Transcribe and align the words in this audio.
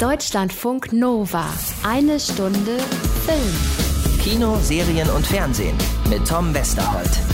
Deutschlandfunk 0.00 0.94
Nova. 0.94 1.44
Eine 1.82 2.18
Stunde 2.18 2.78
Film. 3.26 4.18
Kino, 4.22 4.56
Serien 4.62 5.10
und 5.10 5.26
Fernsehen 5.26 5.76
mit 6.08 6.26
Tom 6.26 6.54
Westerholt. 6.54 7.29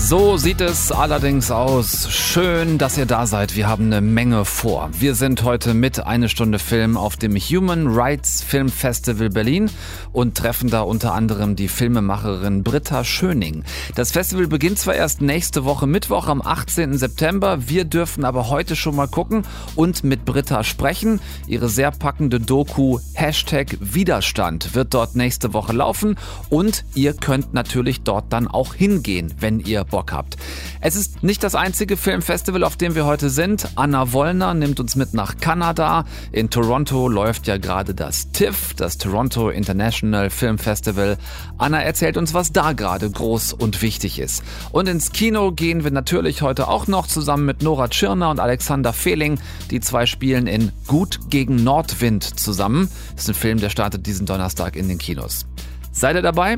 So 0.00 0.36
sieht 0.38 0.60
es 0.60 0.92
allerdings 0.92 1.50
aus. 1.50 2.08
Schön, 2.10 2.78
dass 2.78 2.96
ihr 2.96 3.04
da 3.04 3.26
seid. 3.26 3.56
Wir 3.56 3.68
haben 3.68 3.86
eine 3.86 4.00
Menge 4.00 4.44
vor. 4.44 4.88
Wir 4.92 5.14
sind 5.14 5.42
heute 5.42 5.74
mit 5.74 6.06
eine 6.06 6.28
Stunde 6.28 6.60
Film 6.60 6.96
auf 6.96 7.16
dem 7.16 7.36
Human 7.36 7.88
Rights 7.88 8.42
Film 8.42 8.70
Festival 8.70 9.28
Berlin 9.28 9.68
und 10.12 10.36
treffen 10.36 10.70
da 10.70 10.82
unter 10.82 11.12
anderem 11.12 11.56
die 11.56 11.68
Filmemacherin 11.68 12.62
Britta 12.62 13.02
Schöning. 13.04 13.64
Das 13.96 14.12
Festival 14.12 14.46
beginnt 14.46 14.78
zwar 14.78 14.94
erst 14.94 15.20
nächste 15.20 15.64
Woche 15.64 15.86
Mittwoch 15.86 16.28
am 16.28 16.40
18. 16.42 16.96
September. 16.96 17.68
Wir 17.68 17.84
dürfen 17.84 18.24
aber 18.24 18.48
heute 18.48 18.76
schon 18.76 18.96
mal 18.96 19.08
gucken 19.08 19.42
und 19.74 20.04
mit 20.04 20.24
Britta 20.24 20.62
sprechen. 20.64 21.20
Ihre 21.48 21.68
sehr 21.68 21.90
packende 21.90 22.40
Doku 22.40 23.00
Hashtag 23.14 23.76
Widerstand 23.80 24.74
wird 24.74 24.94
dort 24.94 25.16
nächste 25.16 25.52
Woche 25.52 25.72
laufen 25.72 26.16
und 26.48 26.84
ihr 26.94 27.14
könnt 27.14 27.52
natürlich 27.52 28.02
dort 28.02 28.32
dann 28.32 28.46
auch 28.46 28.74
hingehen, 28.74 29.34
wenn 29.40 29.60
ihr 29.60 29.87
Bock 29.88 30.12
habt. 30.12 30.36
Es 30.80 30.96
ist 30.96 31.22
nicht 31.22 31.42
das 31.42 31.54
einzige 31.54 31.96
Filmfestival, 31.96 32.64
auf 32.64 32.76
dem 32.76 32.94
wir 32.94 33.06
heute 33.06 33.30
sind. 33.30 33.68
Anna 33.74 34.12
Wollner 34.12 34.54
nimmt 34.54 34.80
uns 34.80 34.96
mit 34.96 35.14
nach 35.14 35.38
Kanada. 35.38 36.04
In 36.32 36.50
Toronto 36.50 37.08
läuft 37.08 37.46
ja 37.46 37.56
gerade 37.56 37.94
das 37.94 38.30
TIFF, 38.32 38.74
das 38.74 38.98
Toronto 38.98 39.50
International 39.50 40.30
Film 40.30 40.58
Festival. 40.58 41.18
Anna 41.58 41.82
erzählt 41.82 42.16
uns, 42.16 42.34
was 42.34 42.52
da 42.52 42.72
gerade 42.72 43.10
groß 43.10 43.52
und 43.52 43.82
wichtig 43.82 44.18
ist. 44.18 44.42
Und 44.72 44.88
ins 44.88 45.12
Kino 45.12 45.52
gehen 45.52 45.84
wir 45.84 45.90
natürlich 45.90 46.42
heute 46.42 46.68
auch 46.68 46.86
noch 46.86 47.06
zusammen 47.06 47.46
mit 47.46 47.62
Nora 47.62 47.88
Tschirner 47.88 48.30
und 48.30 48.40
Alexander 48.40 48.92
Fehling. 48.92 49.38
Die 49.70 49.80
zwei 49.80 50.06
spielen 50.06 50.46
in 50.46 50.72
Gut 50.86 51.30
gegen 51.30 51.62
Nordwind 51.64 52.24
zusammen. 52.38 52.88
Das 53.14 53.24
ist 53.24 53.30
ein 53.30 53.34
Film, 53.34 53.60
der 53.60 53.70
startet 53.70 54.06
diesen 54.06 54.26
Donnerstag 54.26 54.76
in 54.76 54.88
den 54.88 54.98
Kinos. 54.98 55.46
Seid 55.92 56.16
ihr 56.16 56.22
dabei? 56.22 56.56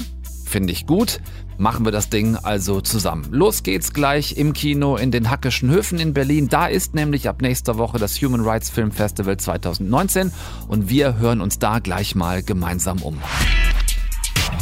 Finde 0.51 0.73
ich 0.73 0.87
gut 0.87 1.21
machen 1.61 1.85
wir 1.85 1.93
das 1.93 2.09
Ding 2.09 2.37
also 2.37 2.81
zusammen. 2.81 3.27
Los 3.31 3.63
geht's 3.63 3.93
gleich 3.93 4.37
im 4.37 4.55
Kino 4.55 4.97
in 4.97 5.11
den 5.11 5.31
Hackischen 5.31 5.71
Höfen 5.71 6.01
in 6.01 6.15
Berlin. 6.15 6.49
Da 6.49 6.67
ist 6.67 6.95
nämlich 6.95 7.29
ab 7.29 7.43
nächster 7.43 7.77
Woche 7.79 7.99
das 7.99 8.21
Human 8.23 8.41
Rights 8.41 8.71
Film 8.71 8.91
Festival 8.91 9.37
2019 9.37 10.33
und 10.69 10.89
wir 10.89 11.19
hören 11.19 11.41
uns 11.41 11.59
da 11.59 11.79
gleich 11.79 12.15
mal 12.15 12.43
gemeinsam 12.43 13.03
um. 13.03 13.19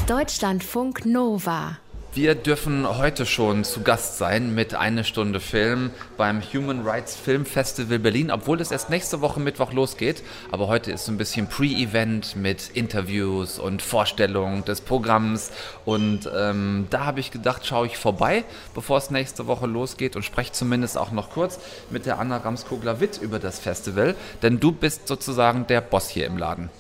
Deutschlandfunk 0.06 1.06
Nova. 1.06 1.78
Wir 2.14 2.34
dürfen 2.34 2.88
heute 2.88 3.26
schon 3.26 3.64
zu 3.64 3.82
Gast 3.82 4.16
sein 4.16 4.54
mit 4.54 4.74
einer 4.74 5.04
Stunde 5.04 5.40
Film 5.40 5.90
beim 6.16 6.42
Human 6.42 6.86
Rights 6.86 7.14
Film 7.14 7.44
Festival 7.44 7.98
Berlin, 7.98 8.30
obwohl 8.30 8.60
es 8.62 8.70
erst 8.70 8.88
nächste 8.88 9.20
Woche 9.20 9.40
Mittwoch 9.40 9.72
losgeht. 9.72 10.24
Aber 10.50 10.68
heute 10.68 10.90
ist 10.90 11.04
so 11.04 11.12
ein 11.12 11.18
bisschen 11.18 11.48
Pre-Event 11.48 12.34
mit 12.34 12.70
Interviews 12.70 13.58
und 13.58 13.82
Vorstellung 13.82 14.64
des 14.64 14.80
Programms. 14.80 15.52
Und 15.84 16.28
ähm, 16.34 16.86
da 16.88 17.04
habe 17.04 17.20
ich 17.20 17.30
gedacht, 17.30 17.66
schaue 17.66 17.86
ich 17.86 17.98
vorbei, 17.98 18.44
bevor 18.74 18.96
es 18.96 19.10
nächste 19.10 19.46
Woche 19.46 19.66
losgeht 19.66 20.16
und 20.16 20.24
spreche 20.24 20.52
zumindest 20.52 20.96
auch 20.96 21.12
noch 21.12 21.30
kurz 21.30 21.60
mit 21.90 22.06
der 22.06 22.18
Anna 22.18 22.38
Ramskogler-Witt 22.38 23.18
über 23.18 23.38
das 23.38 23.58
Festival. 23.58 24.16
Denn 24.42 24.58
du 24.58 24.72
bist 24.72 25.06
sozusagen 25.08 25.66
der 25.66 25.82
Boss 25.82 26.08
hier 26.08 26.26
im 26.26 26.38
Laden. 26.38 26.70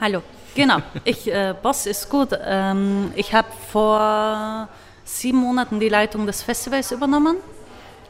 Hallo. 0.00 0.22
Genau, 0.54 0.78
ich, 1.04 1.32
äh, 1.32 1.54
Boss 1.62 1.86
ist 1.86 2.10
gut. 2.10 2.28
Ähm, 2.44 3.12
ich 3.16 3.32
habe 3.32 3.48
vor 3.70 4.68
sieben 5.04 5.38
Monaten 5.38 5.80
die 5.80 5.88
Leitung 5.88 6.26
des 6.26 6.42
Festivals 6.42 6.92
übernommen 6.92 7.36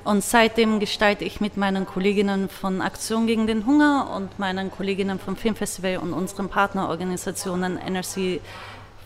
und 0.04 0.24
seitdem 0.24 0.80
gestalte 0.80 1.24
ich 1.24 1.40
mit 1.40 1.56
meinen 1.56 1.86
Kolleginnen 1.86 2.48
von 2.48 2.82
Aktion 2.82 3.26
gegen 3.26 3.46
den 3.46 3.66
Hunger 3.66 4.10
und 4.16 4.38
meinen 4.38 4.70
Kolleginnen 4.70 5.20
vom 5.20 5.36
Filmfestival 5.36 5.98
und 5.98 6.12
unseren 6.12 6.48
Partnerorganisationen 6.48 7.78
NRC 7.78 8.40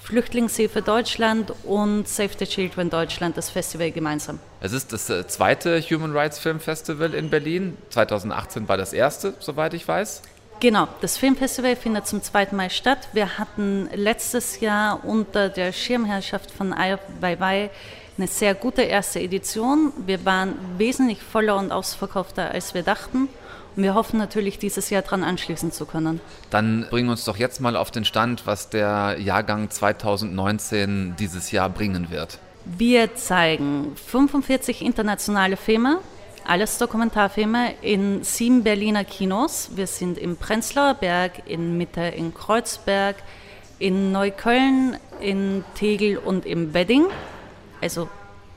Flüchtlingshilfe 0.00 0.83
Deutschland 0.83 1.53
und 1.65 2.06
Save 2.09 2.31
the 2.39 2.47
Children 2.47 2.91
Deutschland 2.91 3.37
das 3.37 3.50
Festival 3.50 3.91
gemeinsam. 3.91 4.39
Es 4.60 4.72
ist 4.72 4.93
das 4.93 5.10
äh, 5.10 5.27
zweite 5.27 5.81
Human 5.81 6.16
Rights 6.16 6.39
Film 6.39 6.60
Festival 6.60 7.12
in 7.12 7.28
Berlin. 7.28 7.77
2018 7.91 8.69
war 8.69 8.77
das 8.77 8.93
erste, 8.93 9.34
soweit 9.41 9.75
ich 9.75 9.87
weiß. 9.87 10.22
Genau, 10.59 10.89
das 11.03 11.19
Filmfestival 11.19 11.77
findet 11.77 12.06
zum 12.06 12.22
zweiten 12.22 12.56
Mal 12.56 12.71
statt. 12.71 13.09
Wir 13.12 13.39
hatten 13.39 13.91
letztes 13.94 14.61
Jahr 14.61 15.05
unter 15.05 15.50
der 15.50 15.72
Schirmherrschaft 15.72 16.50
von 16.50 16.72
Ai 16.72 16.99
Weiwei 17.21 17.71
eine 18.17 18.27
sehr 18.27 18.55
gute 18.55 18.81
erste 18.83 19.21
Edition. 19.21 19.93
Wir 20.06 20.25
waren 20.25 20.55
wesentlich 20.78 21.22
voller 21.22 21.56
und 21.56 21.72
ausverkaufter, 21.72 22.50
als 22.50 22.72
wir 22.72 22.83
dachten. 22.83 23.28
Und 23.77 23.83
wir 23.83 23.95
hoffen 23.95 24.19
natürlich, 24.19 24.59
dieses 24.59 24.89
Jahr 24.89 25.03
daran 25.03 25.22
anschließen 25.22 25.72
zu 25.72 25.84
können. 25.84 26.21
Dann 26.49 26.87
bringen 26.89 27.09
wir 27.09 27.12
uns 27.12 27.27
doch 27.27 27.37
jetzt 27.37 27.61
mal 27.61 27.77
auf 27.77 27.91
den 27.91 28.06
Stand, 28.06 28.47
was 28.47 28.71
der 28.71 29.16
Jahrgang 29.19 29.69
2019 29.69 31.16
dieses 31.19 31.50
Jahr 31.50 31.69
bringen 31.69 32.11
wird. 32.11 32.39
Wir 32.65 33.15
zeigen 33.15 33.95
45 34.06 34.81
internationale 34.81 35.59
Filme, 35.59 35.99
alles 36.47 36.79
Dokumentarfilme 36.79 37.75
in 37.83 38.23
sieben 38.23 38.62
Berliner 38.62 39.05
Kinos. 39.05 39.71
Wir 39.75 39.87
sind 39.87 40.17
im 40.17 40.37
Prenzlauer 40.37 40.95
Berg, 40.95 41.43
in 41.47 41.77
Mitte 41.77 42.03
in 42.03 42.33
Kreuzberg, 42.34 43.17
in 43.79 44.12
Neukölln, 44.12 44.97
in 45.21 45.65
Tegel 45.75 46.19
und 46.19 46.47
im 46.47 46.73
Wedding. 46.73 47.07
Also 47.81 48.09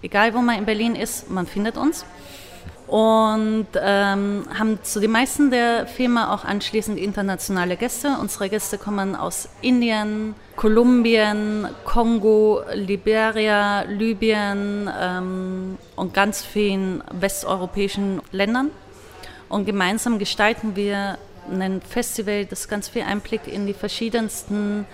egal, 0.01 0.33
wo 0.33 0.39
man 0.39 0.59
in 0.59 0.65
Berlin 0.65 0.95
ist, 0.95 1.29
man 1.31 1.47
findet 1.47 1.77
uns 1.77 2.05
und 2.89 3.67
ähm, 3.79 4.45
haben 4.57 4.79
zu 4.81 4.99
den 4.99 5.11
meisten 5.11 5.51
der 5.51 5.85
Filme 5.85 6.31
auch 6.31 6.43
anschließend 6.43 6.97
internationale 6.97 7.77
Gäste. 7.77 8.17
Unsere 8.19 8.49
Gäste 8.49 8.79
kommen 8.79 9.15
aus 9.15 9.47
Indien, 9.61 10.33
Kolumbien, 10.55 11.67
Kongo, 11.85 12.61
Liberia, 12.73 13.81
Libyen 13.81 14.89
ähm, 14.99 15.77
und 15.95 16.15
ganz 16.15 16.43
vielen 16.43 17.03
westeuropäischen 17.11 18.23
Ländern. 18.31 18.71
Und 19.49 19.65
gemeinsam 19.65 20.17
gestalten 20.17 20.75
wir 20.75 21.19
ein 21.51 21.81
Festival, 21.81 22.45
das 22.45 22.67
ganz 22.67 22.89
viel 22.89 23.03
Einblick 23.03 23.47
in 23.47 23.67
die 23.67 23.73
verschiedensten 23.73 24.87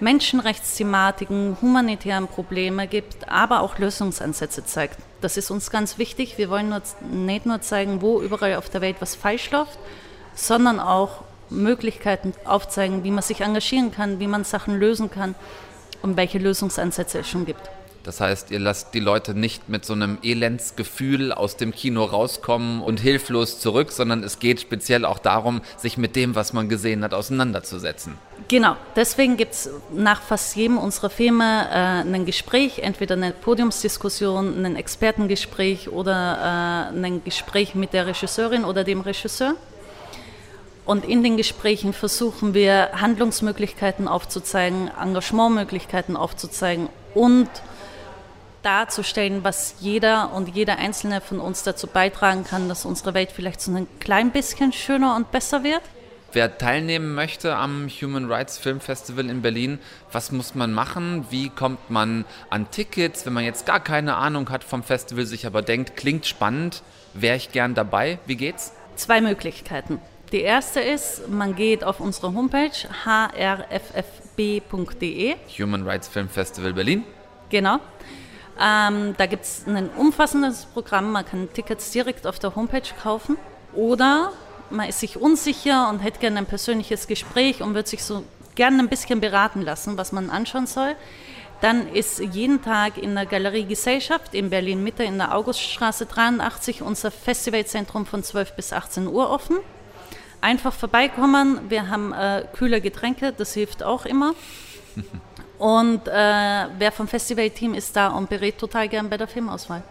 Menschenrechtsthematiken, 0.00 1.56
humanitären 1.60 2.28
Probleme 2.28 2.86
gibt, 2.86 3.28
aber 3.28 3.60
auch 3.60 3.78
Lösungsansätze 3.78 4.64
zeigt. 4.64 4.98
Das 5.20 5.36
ist 5.36 5.50
uns 5.50 5.70
ganz 5.70 5.98
wichtig. 5.98 6.38
Wir 6.38 6.50
wollen 6.50 6.68
nur, 6.68 6.82
nicht 7.10 7.46
nur 7.46 7.60
zeigen, 7.60 8.00
wo 8.00 8.20
überall 8.20 8.54
auf 8.54 8.68
der 8.68 8.80
Welt 8.80 8.96
was 9.00 9.16
falsch 9.16 9.50
läuft, 9.50 9.78
sondern 10.34 10.78
auch 10.78 11.22
Möglichkeiten 11.50 12.32
aufzeigen, 12.44 13.04
wie 13.04 13.10
man 13.10 13.22
sich 13.22 13.40
engagieren 13.40 13.90
kann, 13.90 14.20
wie 14.20 14.26
man 14.28 14.44
Sachen 14.44 14.78
lösen 14.78 15.10
kann 15.10 15.34
und 16.02 16.16
welche 16.16 16.38
Lösungsansätze 16.38 17.20
es 17.20 17.28
schon 17.28 17.46
gibt. 17.46 17.68
Das 18.04 18.20
heißt, 18.20 18.50
ihr 18.50 18.58
lasst 18.58 18.94
die 18.94 19.00
Leute 19.00 19.34
nicht 19.34 19.68
mit 19.68 19.84
so 19.84 19.92
einem 19.92 20.18
Elendsgefühl 20.22 21.32
aus 21.32 21.56
dem 21.56 21.72
Kino 21.72 22.04
rauskommen 22.04 22.80
und 22.80 23.00
hilflos 23.00 23.60
zurück, 23.60 23.92
sondern 23.92 24.22
es 24.22 24.38
geht 24.38 24.60
speziell 24.60 25.04
auch 25.04 25.18
darum, 25.18 25.60
sich 25.76 25.98
mit 25.98 26.16
dem, 26.16 26.34
was 26.34 26.52
man 26.52 26.68
gesehen 26.68 27.04
hat, 27.04 27.12
auseinanderzusetzen. 27.12 28.14
Genau, 28.46 28.76
deswegen 28.96 29.36
gibt 29.36 29.52
es 29.52 29.70
nach 29.92 30.22
fast 30.22 30.56
jedem 30.56 30.78
unserer 30.78 31.10
Filme 31.10 31.68
äh, 31.70 32.14
ein 32.14 32.24
Gespräch, 32.24 32.78
entweder 32.78 33.14
eine 33.14 33.32
Podiumsdiskussion, 33.32 34.64
ein 34.64 34.76
Expertengespräch 34.76 35.90
oder 35.90 36.92
äh, 36.94 36.96
ein 36.96 37.22
Gespräch 37.24 37.74
mit 37.74 37.92
der 37.92 38.06
Regisseurin 38.06 38.64
oder 38.64 38.84
dem 38.84 39.00
Regisseur. 39.00 39.54
Und 40.86 41.04
in 41.04 41.22
den 41.22 41.36
Gesprächen 41.36 41.92
versuchen 41.92 42.54
wir 42.54 42.92
Handlungsmöglichkeiten 42.94 44.08
aufzuzeigen, 44.08 44.90
Engagementmöglichkeiten 44.98 46.16
aufzuzeigen 46.16 46.88
und 47.14 47.50
darzustellen, 48.62 49.44
was 49.44 49.76
jeder 49.80 50.32
und 50.32 50.54
jeder 50.54 50.78
Einzelne 50.78 51.20
von 51.20 51.40
uns 51.40 51.62
dazu 51.62 51.86
beitragen 51.86 52.44
kann, 52.44 52.68
dass 52.68 52.84
unsere 52.84 53.14
Welt 53.14 53.30
vielleicht 53.32 53.60
so 53.60 53.72
ein 53.72 53.86
klein 54.00 54.30
bisschen 54.30 54.72
schöner 54.72 55.16
und 55.16 55.30
besser 55.30 55.64
wird. 55.64 55.82
Wer 56.32 56.58
teilnehmen 56.58 57.14
möchte 57.14 57.56
am 57.56 57.88
Human 57.88 58.30
Rights 58.30 58.58
Film 58.58 58.80
Festival 58.80 59.30
in 59.30 59.40
Berlin, 59.40 59.78
was 60.12 60.30
muss 60.30 60.54
man 60.54 60.74
machen? 60.74 61.24
Wie 61.30 61.48
kommt 61.48 61.88
man 61.88 62.26
an 62.50 62.70
Tickets? 62.70 63.24
Wenn 63.24 63.32
man 63.32 63.44
jetzt 63.44 63.64
gar 63.64 63.80
keine 63.80 64.16
Ahnung 64.16 64.50
hat 64.50 64.62
vom 64.62 64.82
Festival, 64.82 65.24
sich 65.24 65.46
aber 65.46 65.62
denkt, 65.62 65.96
klingt 65.96 66.26
spannend, 66.26 66.82
wäre 67.14 67.36
ich 67.36 67.50
gern 67.50 67.74
dabei. 67.74 68.18
Wie 68.26 68.36
geht's? 68.36 68.74
Zwei 68.96 69.22
Möglichkeiten. 69.22 70.02
Die 70.30 70.42
erste 70.42 70.80
ist, 70.80 71.28
man 71.30 71.54
geht 71.54 71.82
auf 71.82 71.98
unsere 72.00 72.34
Homepage 72.34 72.72
hrffb.de. 73.06 74.56
Human 75.58 75.88
Rights 75.88 76.08
Film 76.08 76.28
Festival 76.28 76.74
Berlin. 76.74 77.04
Genau. 77.48 77.78
Ähm, 78.60 79.14
da 79.16 79.26
gibt 79.26 79.44
es 79.44 79.64
ein 79.66 79.88
umfassendes 79.90 80.66
Programm, 80.66 81.12
man 81.12 81.24
kann 81.24 81.48
Tickets 81.52 81.90
direkt 81.92 82.26
auf 82.26 82.38
der 82.38 82.56
Homepage 82.56 82.82
kaufen 83.00 83.36
oder 83.72 84.32
man 84.70 84.88
ist 84.88 85.00
sich 85.00 85.16
unsicher 85.16 85.88
und 85.88 86.00
hätte 86.00 86.18
gerne 86.18 86.38
ein 86.38 86.46
persönliches 86.46 87.06
Gespräch 87.06 87.62
und 87.62 87.74
würde 87.74 87.88
sich 87.88 88.02
so 88.02 88.24
gerne 88.54 88.80
ein 88.80 88.88
bisschen 88.88 89.20
beraten 89.20 89.62
lassen, 89.62 89.96
was 89.96 90.12
man 90.12 90.30
anschauen 90.30 90.66
soll. 90.66 90.96
Dann 91.60 91.88
ist 91.88 92.20
jeden 92.20 92.62
Tag 92.62 92.98
in 92.98 93.14
der 93.14 93.26
Galerie 93.26 93.64
Gesellschaft 93.64 94.34
in 94.34 94.50
Berlin 94.50 94.82
Mitte 94.82 95.02
in 95.04 95.18
der 95.18 95.34
Auguststraße 95.34 96.06
83 96.06 96.82
unser 96.82 97.10
Festivalzentrum 97.10 98.06
von 98.06 98.22
12 98.22 98.54
bis 98.54 98.72
18 98.72 99.06
Uhr 99.08 99.30
offen. 99.30 99.56
Einfach 100.40 100.72
vorbeikommen. 100.72 101.60
Wir 101.68 101.88
haben 101.88 102.12
äh, 102.12 102.44
kühle 102.54 102.80
Getränke, 102.80 103.32
das 103.32 103.54
hilft 103.54 103.82
auch 103.82 104.04
immer. 104.04 104.34
Und 105.58 106.06
äh, 106.06 106.12
wer 106.12 106.92
vom 106.92 107.08
Festivalteam 107.08 107.74
ist 107.74 107.96
da 107.96 108.08
und 108.08 108.28
berät 108.28 108.58
total 108.58 108.88
gern 108.88 109.10
bei 109.10 109.16
der 109.16 109.28
Filmauswahl 109.28 109.82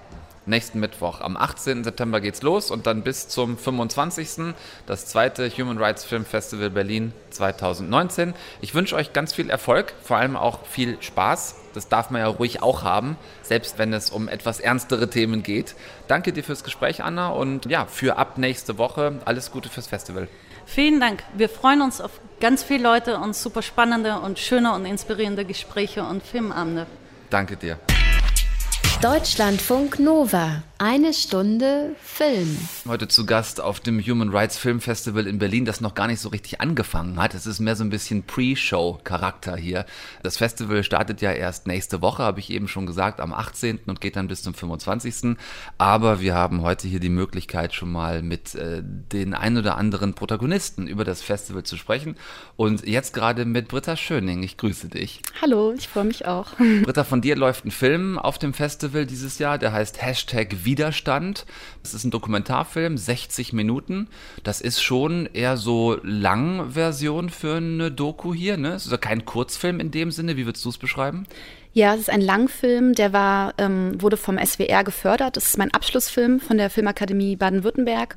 nächsten 0.47 0.79
Mittwoch. 0.79 1.21
Am 1.21 1.37
18. 1.37 1.83
September 1.83 2.21
geht's 2.21 2.41
los 2.41 2.71
und 2.71 2.87
dann 2.87 3.03
bis 3.03 3.27
zum 3.27 3.57
25. 3.57 4.55
das 4.85 5.05
zweite 5.05 5.49
Human 5.49 5.77
Rights 5.77 6.05
Film 6.05 6.25
Festival 6.25 6.69
Berlin 6.69 7.13
2019. 7.29 8.33
Ich 8.61 8.73
wünsche 8.73 8.95
euch 8.95 9.13
ganz 9.13 9.33
viel 9.33 9.49
Erfolg, 9.49 9.93
vor 10.01 10.17
allem 10.17 10.35
auch 10.35 10.65
viel 10.65 10.97
Spaß. 11.01 11.55
Das 11.73 11.89
darf 11.89 12.09
man 12.09 12.21
ja 12.21 12.27
ruhig 12.27 12.63
auch 12.63 12.83
haben, 12.83 13.17
selbst 13.43 13.77
wenn 13.77 13.93
es 13.93 14.09
um 14.09 14.27
etwas 14.27 14.59
ernstere 14.59 15.09
Themen 15.09 15.43
geht. 15.43 15.75
Danke 16.07 16.33
dir 16.33 16.43
fürs 16.43 16.63
Gespräch, 16.63 17.03
Anna, 17.03 17.29
und 17.29 17.65
ja, 17.67 17.85
für 17.85 18.17
ab 18.17 18.37
nächste 18.37 18.77
Woche 18.77 19.19
alles 19.25 19.51
Gute 19.51 19.69
fürs 19.69 19.87
Festival. 19.87 20.27
Vielen 20.67 20.99
Dank. 20.99 21.23
Wir 21.33 21.47
freuen 21.47 21.81
uns 21.81 22.01
auf 22.01 22.11
ganz 22.39 22.61
viele 22.61 22.83
Leute 22.83 23.17
und 23.17 23.35
super 23.35 23.61
spannende 23.61 24.19
und 24.19 24.37
schöne 24.37 24.73
und 24.73 24.85
inspirierende 24.85 25.45
Gespräche 25.45 26.03
und 26.03 26.21
Filmabende. 26.21 26.85
Danke 27.29 27.55
dir. 27.55 27.79
Deutschlandfunk 29.01 29.99
Nova. 29.99 30.63
Eine 30.79 31.11
Stunde 31.11 31.95
Film. 31.99 32.55
Heute 32.87 33.07
zu 33.07 33.25
Gast 33.25 33.59
auf 33.59 33.79
dem 33.79 33.99
Human 33.99 34.29
Rights 34.29 34.57
Film 34.57 34.79
Festival 34.79 35.25
in 35.25 35.39
Berlin, 35.39 35.65
das 35.65 35.81
noch 35.81 35.95
gar 35.95 36.05
nicht 36.05 36.19
so 36.19 36.29
richtig 36.29 36.61
angefangen 36.61 37.19
hat. 37.19 37.33
Es 37.33 37.47
ist 37.47 37.59
mehr 37.59 37.75
so 37.75 37.83
ein 37.83 37.89
bisschen 37.89 38.23
Pre-Show-Charakter 38.23 39.55
hier. 39.55 39.87
Das 40.21 40.37
Festival 40.37 40.83
startet 40.83 41.21
ja 41.21 41.31
erst 41.31 41.65
nächste 41.65 42.01
Woche, 42.03 42.21
habe 42.21 42.39
ich 42.39 42.51
eben 42.51 42.67
schon 42.67 42.85
gesagt, 42.85 43.19
am 43.19 43.33
18. 43.33 43.79
und 43.87 44.01
geht 44.01 44.15
dann 44.15 44.27
bis 44.27 44.43
zum 44.43 44.53
25. 44.53 45.37
Aber 45.79 46.21
wir 46.21 46.35
haben 46.35 46.61
heute 46.61 46.87
hier 46.87 46.99
die 46.99 47.09
Möglichkeit, 47.09 47.73
schon 47.73 47.91
mal 47.91 48.21
mit 48.21 48.53
äh, 48.53 48.83
den 48.83 49.33
ein 49.33 49.57
oder 49.57 49.77
anderen 49.77 50.13
Protagonisten 50.13 50.85
über 50.85 51.05
das 51.05 51.23
Festival 51.23 51.63
zu 51.63 51.75
sprechen. 51.77 52.17
Und 52.55 52.85
jetzt 52.85 53.13
gerade 53.13 53.45
mit 53.45 53.67
Britta 53.67 53.95
Schöning. 53.95 54.43
Ich 54.43 54.57
grüße 54.57 54.89
dich. 54.89 55.21
Hallo, 55.41 55.73
ich 55.75 55.87
freue 55.87 56.05
mich 56.05 56.27
auch. 56.27 56.53
Britta, 56.83 57.03
von 57.03 57.21
dir 57.21 57.35
läuft 57.35 57.65
ein 57.65 57.71
Film 57.71 58.19
auf 58.19 58.37
dem 58.37 58.53
Festival 58.53 58.86
dieses 58.89 59.39
Jahr, 59.39 59.57
der 59.57 59.73
heißt 59.73 60.01
Hashtag 60.01 60.65
Widerstand. 60.65 61.45
Es 61.83 61.93
ist 61.93 62.03
ein 62.03 62.11
Dokumentarfilm, 62.11 62.97
60 62.97 63.53
Minuten. 63.53 64.07
Das 64.43 64.61
ist 64.61 64.81
schon 64.81 65.27
eher 65.33 65.57
so 65.57 65.99
lang 66.03 66.71
Version 66.71 67.29
für 67.29 67.55
eine 67.55 67.91
Doku 67.91 68.33
hier. 68.33 68.57
Ne? 68.57 68.73
Es 68.73 68.85
ist 68.85 68.91
ja 68.91 68.97
kein 68.97 69.25
Kurzfilm 69.25 69.79
in 69.79 69.91
dem 69.91 70.11
Sinne. 70.11 70.37
Wie 70.37 70.45
würdest 70.45 70.65
du 70.65 70.69
es 70.69 70.77
beschreiben? 70.77 71.27
Ja, 71.73 71.93
es 71.93 72.01
ist 72.01 72.09
ein 72.09 72.21
Langfilm, 72.21 72.93
der 72.93 73.13
war, 73.13 73.53
ähm, 73.57 74.01
wurde 74.01 74.17
vom 74.17 74.37
SWR 74.43 74.83
gefördert. 74.83 75.37
Das 75.37 75.45
ist 75.45 75.57
mein 75.57 75.73
Abschlussfilm 75.73 76.39
von 76.39 76.57
der 76.57 76.69
Filmakademie 76.69 77.35
Baden-Württemberg. 77.35 78.15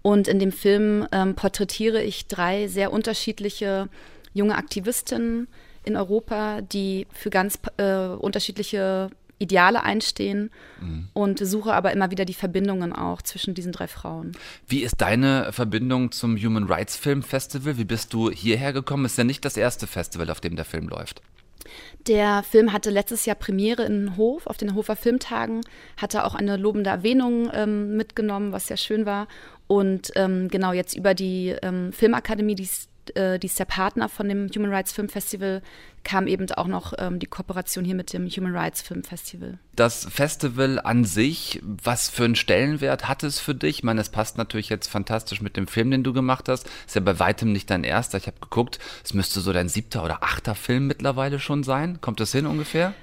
Und 0.00 0.28
in 0.28 0.38
dem 0.38 0.52
Film 0.52 1.06
ähm, 1.12 1.34
porträtiere 1.34 2.02
ich 2.02 2.28
drei 2.28 2.66
sehr 2.66 2.92
unterschiedliche 2.92 3.88
junge 4.32 4.56
Aktivistinnen 4.56 5.48
in 5.84 5.96
Europa, 5.96 6.60
die 6.60 7.06
für 7.12 7.30
ganz 7.30 7.58
äh, 7.76 8.06
unterschiedliche 8.08 9.10
Ideale 9.38 9.82
einstehen 9.82 10.50
mhm. 10.80 11.08
und 11.12 11.38
suche 11.38 11.72
aber 11.74 11.92
immer 11.92 12.10
wieder 12.10 12.24
die 12.24 12.34
Verbindungen 12.34 12.92
auch 12.92 13.22
zwischen 13.22 13.54
diesen 13.54 13.72
drei 13.72 13.88
Frauen. 13.88 14.32
Wie 14.66 14.82
ist 14.82 15.00
deine 15.00 15.52
Verbindung 15.52 16.12
zum 16.12 16.36
Human 16.36 16.64
Rights 16.64 16.96
Film 16.96 17.22
Festival? 17.22 17.78
Wie 17.78 17.84
bist 17.84 18.12
du 18.12 18.30
hierher 18.30 18.72
gekommen? 18.72 19.04
Ist 19.04 19.18
ja 19.18 19.24
nicht 19.24 19.44
das 19.44 19.56
erste 19.56 19.86
Festival, 19.86 20.30
auf 20.30 20.40
dem 20.40 20.56
der 20.56 20.64
Film 20.64 20.88
läuft. 20.88 21.22
Der 22.06 22.42
Film 22.42 22.72
hatte 22.72 22.90
letztes 22.90 23.24
Jahr 23.24 23.36
Premiere 23.36 23.84
in 23.84 24.16
Hof, 24.16 24.46
auf 24.46 24.58
den 24.58 24.74
Hofer 24.74 24.96
Filmtagen, 24.96 25.62
hatte 25.96 26.24
auch 26.24 26.34
eine 26.34 26.56
lobende 26.56 26.90
Erwähnung 26.90 27.50
ähm, 27.52 27.96
mitgenommen, 27.96 28.52
was 28.52 28.66
sehr 28.66 28.76
schön 28.76 29.06
war. 29.06 29.26
Und 29.66 30.12
ähm, 30.14 30.48
genau 30.48 30.72
jetzt 30.72 30.94
über 30.94 31.14
die 31.14 31.54
ähm, 31.62 31.92
Filmakademie, 31.92 32.54
die 32.54 32.64
es 32.64 32.88
äh, 33.10 33.38
die 33.38 33.46
ist 33.46 33.58
der 33.58 33.64
Partner 33.64 34.08
von 34.08 34.28
dem 34.28 34.48
Human 34.54 34.70
Rights 34.70 34.92
Film 34.92 35.08
Festival, 35.08 35.62
kam 36.04 36.26
eben 36.26 36.50
auch 36.52 36.66
noch 36.66 36.92
ähm, 36.98 37.18
die 37.18 37.26
Kooperation 37.26 37.84
hier 37.84 37.94
mit 37.94 38.12
dem 38.12 38.28
Human 38.28 38.54
Rights 38.54 38.82
Film 38.82 39.04
Festival. 39.04 39.58
Das 39.74 40.06
Festival 40.10 40.78
an 40.80 41.04
sich, 41.04 41.60
was 41.62 42.10
für 42.10 42.24
einen 42.24 42.36
Stellenwert 42.36 43.08
hat 43.08 43.22
es 43.22 43.40
für 43.40 43.54
dich? 43.54 43.78
Ich 43.78 43.84
meine, 43.84 44.00
es 44.00 44.10
passt 44.10 44.38
natürlich 44.38 44.68
jetzt 44.68 44.88
fantastisch 44.88 45.40
mit 45.40 45.56
dem 45.56 45.66
Film, 45.66 45.90
den 45.90 46.04
du 46.04 46.12
gemacht 46.12 46.48
hast. 46.48 46.68
Ist 46.86 46.94
ja 46.94 47.00
bei 47.00 47.18
weitem 47.18 47.52
nicht 47.52 47.70
dein 47.70 47.84
erster. 47.84 48.18
Ich 48.18 48.26
habe 48.26 48.40
geguckt, 48.40 48.78
es 49.02 49.14
müsste 49.14 49.40
so 49.40 49.52
dein 49.52 49.68
siebter 49.68 50.04
oder 50.04 50.22
achter 50.22 50.54
Film 50.54 50.86
mittlerweile 50.86 51.40
schon 51.40 51.64
sein. 51.64 52.00
Kommt 52.00 52.20
das 52.20 52.32
hin 52.32 52.46
ungefähr? 52.46 52.94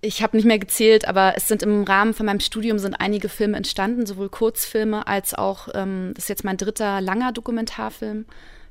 ich 0.00 0.22
habe 0.22 0.36
nicht 0.36 0.46
mehr 0.46 0.58
gezählt, 0.58 1.08
aber 1.08 1.34
es 1.36 1.48
sind 1.48 1.62
im 1.62 1.82
Rahmen 1.82 2.14
von 2.14 2.26
meinem 2.26 2.40
Studium 2.40 2.78
sind 2.78 2.94
einige 2.94 3.28
Filme 3.28 3.56
entstanden, 3.56 4.06
sowohl 4.06 4.28
Kurzfilme 4.28 5.06
als 5.06 5.34
auch, 5.34 5.68
ähm, 5.74 6.12
das 6.14 6.24
ist 6.24 6.28
jetzt 6.28 6.44
mein 6.44 6.56
dritter 6.56 7.00
langer 7.00 7.32
Dokumentarfilm. 7.32 8.24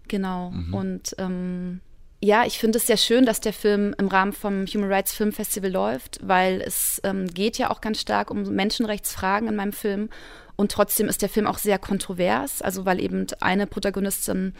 Genau. 0.07 0.51
Mhm. 0.51 0.73
Und 0.73 1.15
ähm, 1.17 1.81
ja, 2.23 2.45
ich 2.45 2.57
finde 2.57 2.79
es 2.79 2.87
sehr 2.87 2.97
schön, 2.97 3.25
dass 3.25 3.41
der 3.41 3.53
Film 3.53 3.93
im 3.97 4.07
Rahmen 4.07 4.33
vom 4.33 4.65
Human 4.65 4.91
Rights 4.91 5.13
Film 5.13 5.31
Festival 5.31 5.71
läuft, 5.71 6.19
weil 6.23 6.61
es 6.61 6.99
ähm, 7.03 7.27
geht 7.27 7.57
ja 7.57 7.69
auch 7.69 7.79
ganz 7.79 8.01
stark 8.01 8.31
um 8.31 8.43
Menschenrechtsfragen 8.43 9.47
in 9.47 9.55
meinem 9.55 9.73
Film. 9.73 10.09
Und 10.55 10.71
trotzdem 10.71 11.07
ist 11.07 11.21
der 11.21 11.29
Film 11.29 11.45
auch 11.45 11.59
sehr 11.59 11.77
kontrovers, 11.77 12.63
also 12.63 12.85
weil 12.85 12.99
eben 12.99 13.27
eine 13.39 13.67
Protagonistin 13.67 14.55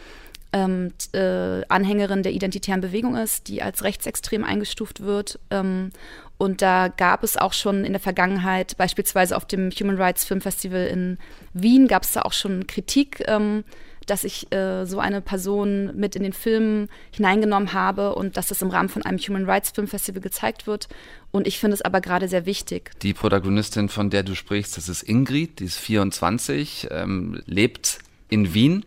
ähm, 0.52 0.92
äh, 1.12 1.64
Anhängerin 1.68 2.22
der 2.22 2.32
identitären 2.32 2.80
Bewegung 2.80 3.16
ist, 3.16 3.48
die 3.48 3.62
als 3.62 3.82
rechtsextrem 3.82 4.44
eingestuft 4.44 5.00
wird. 5.00 5.40
Ähm, 5.50 5.90
und 6.38 6.62
da 6.62 6.86
gab 6.86 7.24
es 7.24 7.36
auch 7.36 7.52
schon 7.52 7.84
in 7.84 7.92
der 7.92 8.00
Vergangenheit, 8.00 8.76
beispielsweise 8.76 9.36
auf 9.36 9.44
dem 9.44 9.70
Human 9.70 9.96
Rights 9.96 10.24
Film 10.24 10.40
Festival 10.40 10.86
in 10.86 11.18
Wien, 11.52 11.88
gab 11.88 12.04
es 12.04 12.12
da 12.12 12.22
auch 12.22 12.32
schon 12.32 12.68
Kritik 12.68 13.24
ähm, 13.26 13.64
dass 14.10 14.24
ich 14.24 14.52
äh, 14.52 14.84
so 14.86 14.98
eine 14.98 15.20
Person 15.20 15.96
mit 15.96 16.16
in 16.16 16.22
den 16.22 16.32
Film 16.32 16.88
hineingenommen 17.10 17.72
habe 17.72 18.14
und 18.14 18.36
dass 18.36 18.48
das 18.48 18.62
im 18.62 18.70
Rahmen 18.70 18.88
von 18.88 19.02
einem 19.02 19.18
Human 19.18 19.44
Rights 19.44 19.70
Film 19.70 19.86
Festival 19.86 20.20
gezeigt 20.20 20.66
wird. 20.66 20.88
Und 21.30 21.46
ich 21.46 21.58
finde 21.58 21.74
es 21.74 21.82
aber 21.82 22.00
gerade 22.00 22.28
sehr 22.28 22.46
wichtig. 22.46 22.90
Die 23.02 23.14
Protagonistin, 23.14 23.88
von 23.88 24.10
der 24.10 24.22
du 24.22 24.34
sprichst, 24.34 24.76
das 24.76 24.88
ist 24.88 25.02
Ingrid, 25.02 25.60
die 25.60 25.64
ist 25.64 25.78
24, 25.78 26.88
ähm, 26.90 27.42
lebt 27.46 27.98
in 28.28 28.54
Wien 28.54 28.84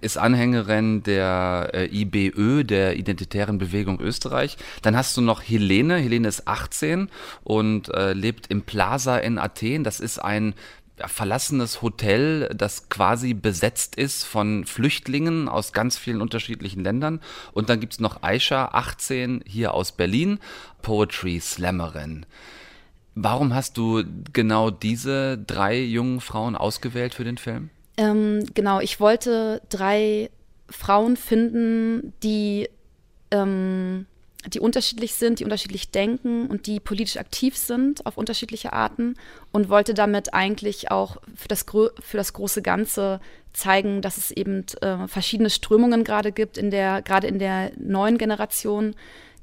ist 0.00 0.16
Anhängerin 0.16 1.02
der 1.02 1.70
äh, 1.74 1.86
IBÖ, 1.86 2.64
der 2.64 2.96
Identitären 2.96 3.58
Bewegung 3.58 4.00
Österreich. 4.00 4.56
Dann 4.82 4.96
hast 4.96 5.16
du 5.16 5.20
noch 5.20 5.42
Helene. 5.42 5.96
Helene 5.96 6.28
ist 6.28 6.46
18 6.46 7.08
und 7.42 7.92
äh, 7.94 8.12
lebt 8.12 8.46
im 8.48 8.62
Plaza 8.62 9.18
in 9.18 9.38
Athen. 9.38 9.84
Das 9.84 10.00
ist 10.00 10.18
ein 10.18 10.54
verlassenes 11.06 11.82
Hotel, 11.82 12.48
das 12.54 12.88
quasi 12.88 13.34
besetzt 13.34 13.96
ist 13.96 14.24
von 14.24 14.64
Flüchtlingen 14.64 15.48
aus 15.48 15.72
ganz 15.72 15.96
vielen 15.98 16.20
unterschiedlichen 16.20 16.82
Ländern. 16.82 17.20
Und 17.52 17.68
dann 17.68 17.80
gibt 17.80 17.94
es 17.94 18.00
noch 18.00 18.22
Aisha, 18.22 18.70
18, 18.72 19.42
hier 19.46 19.74
aus 19.74 19.92
Berlin, 19.92 20.38
Poetry 20.82 21.40
Slammerin. 21.40 22.26
Warum 23.14 23.54
hast 23.54 23.76
du 23.76 24.04
genau 24.32 24.70
diese 24.70 25.38
drei 25.38 25.80
jungen 25.80 26.20
Frauen 26.20 26.54
ausgewählt 26.54 27.14
für 27.14 27.24
den 27.24 27.36
Film? 27.36 27.70
Ähm, 27.96 28.44
genau, 28.54 28.80
ich 28.80 29.00
wollte 29.00 29.60
drei 29.70 30.30
Frauen 30.70 31.16
finden, 31.16 32.12
die 32.22 32.68
ähm, 33.30 34.06
die 34.46 34.60
unterschiedlich 34.60 35.14
sind, 35.14 35.40
die 35.40 35.44
unterschiedlich 35.44 35.90
denken 35.90 36.46
und 36.46 36.66
die 36.66 36.80
politisch 36.80 37.16
aktiv 37.16 37.56
sind 37.56 38.06
auf 38.06 38.16
unterschiedliche 38.16 38.72
Arten 38.72 39.16
und 39.52 39.68
wollte 39.68 39.94
damit 39.94 40.32
eigentlich 40.32 40.90
auch 40.90 41.16
für 41.34 41.48
das, 41.48 41.64
für 41.64 42.16
das 42.16 42.32
große 42.32 42.62
Ganze 42.62 43.20
zeigen, 43.52 44.00
dass 44.00 44.16
es 44.16 44.30
eben 44.30 44.64
äh, 44.80 45.08
verschiedene 45.08 45.50
Strömungen 45.50 46.04
gerade 46.04 46.30
gibt, 46.30 46.56
in 46.56 46.70
der, 46.70 47.02
gerade 47.02 47.26
in 47.26 47.38
der 47.38 47.72
neuen 47.76 48.16
Generation, 48.16 48.94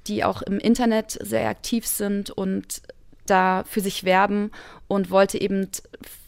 die 0.07 0.23
auch 0.23 0.41
im 0.41 0.59
Internet 0.59 1.17
sehr 1.21 1.49
aktiv 1.49 1.85
sind 1.85 2.29
und 2.29 2.81
da 3.25 3.63
für 3.67 3.81
sich 3.81 4.03
werben 4.03 4.51
und 4.87 5.09
wollte 5.09 5.41
eben 5.41 5.67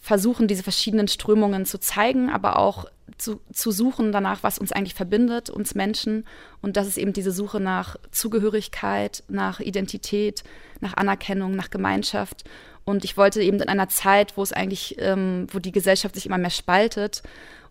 versuchen, 0.02 0.48
diese 0.48 0.62
verschiedenen 0.62 1.08
Strömungen 1.08 1.64
zu 1.64 1.78
zeigen, 1.78 2.28
aber 2.28 2.58
auch 2.58 2.86
zu, 3.18 3.40
zu 3.52 3.70
suchen 3.70 4.12
danach, 4.12 4.42
was 4.42 4.58
uns 4.58 4.72
eigentlich 4.72 4.94
verbindet, 4.94 5.50
uns 5.50 5.74
Menschen. 5.74 6.24
Und 6.62 6.76
das 6.76 6.86
ist 6.86 6.98
eben 6.98 7.12
diese 7.12 7.32
Suche 7.32 7.60
nach 7.60 7.96
Zugehörigkeit, 8.10 9.24
nach 9.28 9.60
Identität, 9.60 10.44
nach 10.80 10.94
Anerkennung, 10.94 11.54
nach 11.54 11.70
Gemeinschaft. 11.70 12.44
Und 12.84 13.04
ich 13.04 13.16
wollte 13.16 13.42
eben 13.42 13.60
in 13.60 13.68
einer 13.68 13.88
Zeit, 13.88 14.36
wo 14.36 14.42
es 14.42 14.52
eigentlich, 14.52 14.96
ähm, 14.98 15.46
wo 15.52 15.58
die 15.58 15.72
Gesellschaft 15.72 16.14
sich 16.14 16.26
immer 16.26 16.38
mehr 16.38 16.50
spaltet 16.50 17.22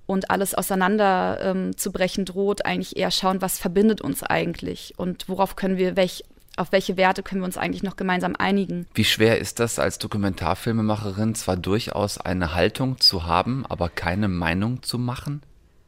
und 0.06 0.30
alles 0.30 0.54
auseinander 0.54 1.40
ähm, 1.42 1.76
zu 1.76 1.92
brechen 1.92 2.26
droht, 2.26 2.66
eigentlich 2.66 2.98
eher 2.98 3.12
schauen, 3.12 3.42
was 3.42 3.58
verbindet 3.58 4.02
uns 4.02 4.24
eigentlich 4.24 4.94
und 4.98 5.28
worauf 5.28 5.56
können 5.56 5.78
wir, 5.78 5.96
welch 5.96 6.24
auf 6.58 6.72
welche 6.72 6.98
Werte 6.98 7.24
können 7.24 7.42
wir 7.42 7.46
uns 7.46 7.58
eigentlich 7.58 7.84
noch 7.84 7.96
gemeinsam 7.96 8.36
einigen. 8.36 8.88
Wie 8.94 9.06
schwer 9.06 9.40
ist 9.40 9.60
das 9.60 9.80
als 9.80 10.00
Dokumentarfilmemacherin, 10.00 11.36
zwar 11.36 11.56
durchaus 11.56 12.18
eine 12.18 12.54
Haltung 12.54 13.00
zu 13.00 13.26
haben, 13.26 13.66
aber 13.68 13.90
keine 13.90 14.28
Meinung 14.28 14.84
zu 14.84 14.98
machen? 14.98 15.42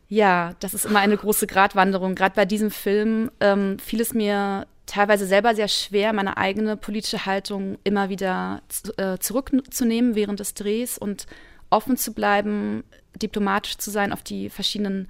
Ja, 0.08 0.56
das 0.60 0.74
ist 0.74 0.86
immer 0.86 1.00
eine 1.00 1.18
große 1.18 1.46
Gratwanderung. 1.46 2.16
Gerade 2.16 2.36
bei 2.36 2.46
diesem 2.46 2.72
Film 2.72 3.30
ähm, 3.40 3.78
fiel 3.80 4.02
es 4.02 4.14
mir 4.14 4.66
teilweise 4.88 5.28
selber 5.28 5.54
sehr 5.54 5.68
schwer, 5.68 6.14
meine 6.14 6.38
eigene 6.38 6.76
politische 6.76 7.28
Haltung 7.28 7.78
immer 7.84 8.10
wieder 8.10 8.62
äh, 8.98 9.20
zurückzunehmen 9.20 10.16
während 10.16 10.40
des 10.40 10.56
Drehs 10.56 10.98
und 10.98 11.28
offen 11.70 11.96
zu 11.96 12.14
bleiben, 12.14 12.84
diplomatisch 13.22 13.78
zu 13.78 13.92
sein 13.92 14.12
auf 14.12 14.24
die 14.24 14.50
verschiedenen 14.50 15.08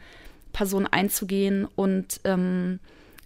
Person 0.52 0.86
einzugehen 0.86 1.66
und 1.76 2.20
ähm, 2.26 2.80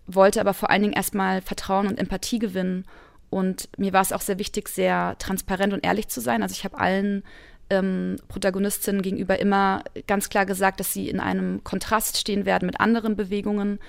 wollte 0.08 0.42
aber 0.42 0.54
vor 0.54 0.70
allen 0.70 0.82
Dingen 0.82 0.94
erstmal 0.94 1.42
Vertrauen 1.42 1.88
und 1.88 1.98
Empathie 1.98 2.40
gewinnen. 2.40 2.86
Und 3.30 3.70
mir 3.78 3.94
war 3.94 4.02
es 4.02 4.12
auch 4.12 4.22
sehr 4.22 4.40
wichtig, 4.40 4.70
sehr 4.70 5.16
transparent 5.18 5.74
und 5.74 5.86
ehrlich 5.86 6.08
zu 6.08 6.22
sein. 6.22 6.44
Also 6.44 6.54
ich 6.54 6.64
habe 6.66 6.78
allen 6.78 7.24
ähm, 7.70 8.18
Protagonistinnen 8.28 9.02
gegenüber 9.02 9.40
immer 9.40 9.84
ganz 10.08 10.30
klar 10.30 10.46
gesagt, 10.46 10.80
dass 10.80 10.94
sie 10.94 11.10
in 11.10 11.20
einem 11.20 11.64
Kontrast 11.64 12.18
stehen 12.18 12.46
werden 12.46 12.66
mit 12.66 12.80
anderen 12.80 13.16
Bewegungen. 13.16 13.80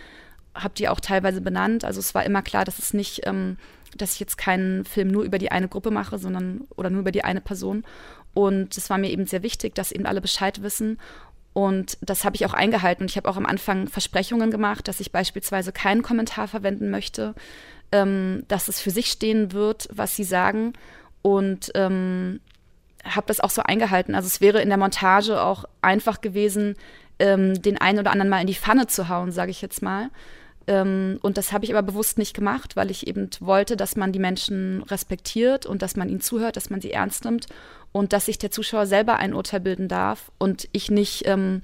Habe 0.54 0.75
die 0.75 0.88
auch 0.88 1.00
teilweise 1.00 1.40
benannt. 1.40 1.85
Also 1.85 2.00
es 2.00 2.14
war 2.14 2.25
immer 2.25 2.42
klar, 2.42 2.64
dass 2.64 2.78
es 2.78 2.94
nicht, 2.94 3.26
ähm, 3.26 3.59
dass 3.97 4.14
ich 4.14 4.21
jetzt 4.21 4.38
keinen 4.38 4.85
Film 4.85 5.09
nur 5.09 5.25
über 5.25 5.38
die 5.38 5.50
eine 5.50 5.68
Gruppe 5.68 5.90
mache, 5.90 6.18
sondern 6.18 6.62
oder 6.76 6.90
nur 6.90 7.00
über 7.00 7.12
die 7.12 7.25
eine 7.25 7.40
Person. 7.40 7.85
Und 8.33 8.76
es 8.76 8.88
war 8.90 8.99
mir 8.99 9.11
eben 9.11 9.26
sehr 9.26 9.42
wichtig, 9.42 9.75
dass 9.75 9.92
eben 9.92 10.06
alle 10.06 10.21
Bescheid 10.21 10.62
wissen. 10.62 10.99
Und 11.54 11.96
das 12.02 12.25
habe 12.25 12.37
ich 12.37 12.44
auch 12.44 12.52
eingehalten. 12.52 13.06
Ich 13.06 13.16
habe 13.16 13.28
auch 13.28 13.37
am 13.37 13.46
Anfang 13.46 13.88
Versprechungen 13.88 14.50
gemacht, 14.50 14.87
dass 14.88 15.00
ich 15.00 15.12
beispielsweise 15.12 15.73
keinen 15.73 16.02
Kommentar 16.02 16.49
verwenden 16.49 16.90
möchte, 16.90 17.34
ähm, 17.92 18.44
dass 18.49 18.68
es 18.68 18.80
für 18.80 18.90
sich 18.90 19.06
stehen 19.06 19.52
wird, 19.52 19.88
was 19.92 20.16
sie 20.16 20.25
sagen. 20.25 20.75
Und 21.23 21.70
ähm, 21.76 22.40
habe 23.04 23.26
das 23.28 23.40
auch 23.40 23.50
so 23.50 23.62
eingehalten. 23.62 24.14
Also 24.14 24.26
es 24.26 24.40
wäre 24.40 24.61
in 24.61 24.68
der 24.68 24.78
Montage 24.78 25.40
auch 25.40 25.64
einfach 25.80 26.20
gewesen, 26.20 26.75
ähm, 27.20 27.61
den 27.62 27.80
einen 27.80 28.00
oder 28.00 28.11
anderen 28.11 28.30
mal 28.30 28.40
in 28.40 28.46
die 28.49 28.54
Pfanne 28.54 28.88
zu 28.88 29.08
hauen, 29.08 29.30
sage 29.30 29.52
ich 29.52 29.62
jetzt 29.62 29.80
mal. 29.80 30.11
Ähm, 30.66 31.18
und 31.23 31.37
das 31.37 31.52
habe 31.52 31.64
ich 31.64 31.73
aber 31.75 31.83
bewusst 31.83 32.18
nicht 32.18 32.35
gemacht, 32.35 32.76
weil 32.76 32.90
ich 32.90 33.06
eben 33.06 33.28
wollte, 33.40 33.76
dass 33.76 33.97
man 33.97 34.12
die 34.12 34.18
Menschen 34.18 34.83
respektiert 34.85 35.66
und 35.66 35.83
dass 35.83 35.97
man 35.97 36.09
ihnen 36.09 36.21
zuhört, 36.21 36.56
dass 36.56 36.71
man 36.71 36.80
sie 36.80 36.92
ernst 36.92 37.25
nimmt 37.25 37.47
und 37.92 38.12
dass 38.12 38.26
sich 38.26 38.38
der 38.38 38.50
Zuschauer 38.50 38.87
selber 38.87 39.16
ein 39.16 39.35
Urteil 39.35 39.61
bilden 39.61 39.88
darf 39.88 40.33
und 40.38 40.68
ich 40.73 40.90
nicht 40.90 41.26
ähm, 41.26 41.62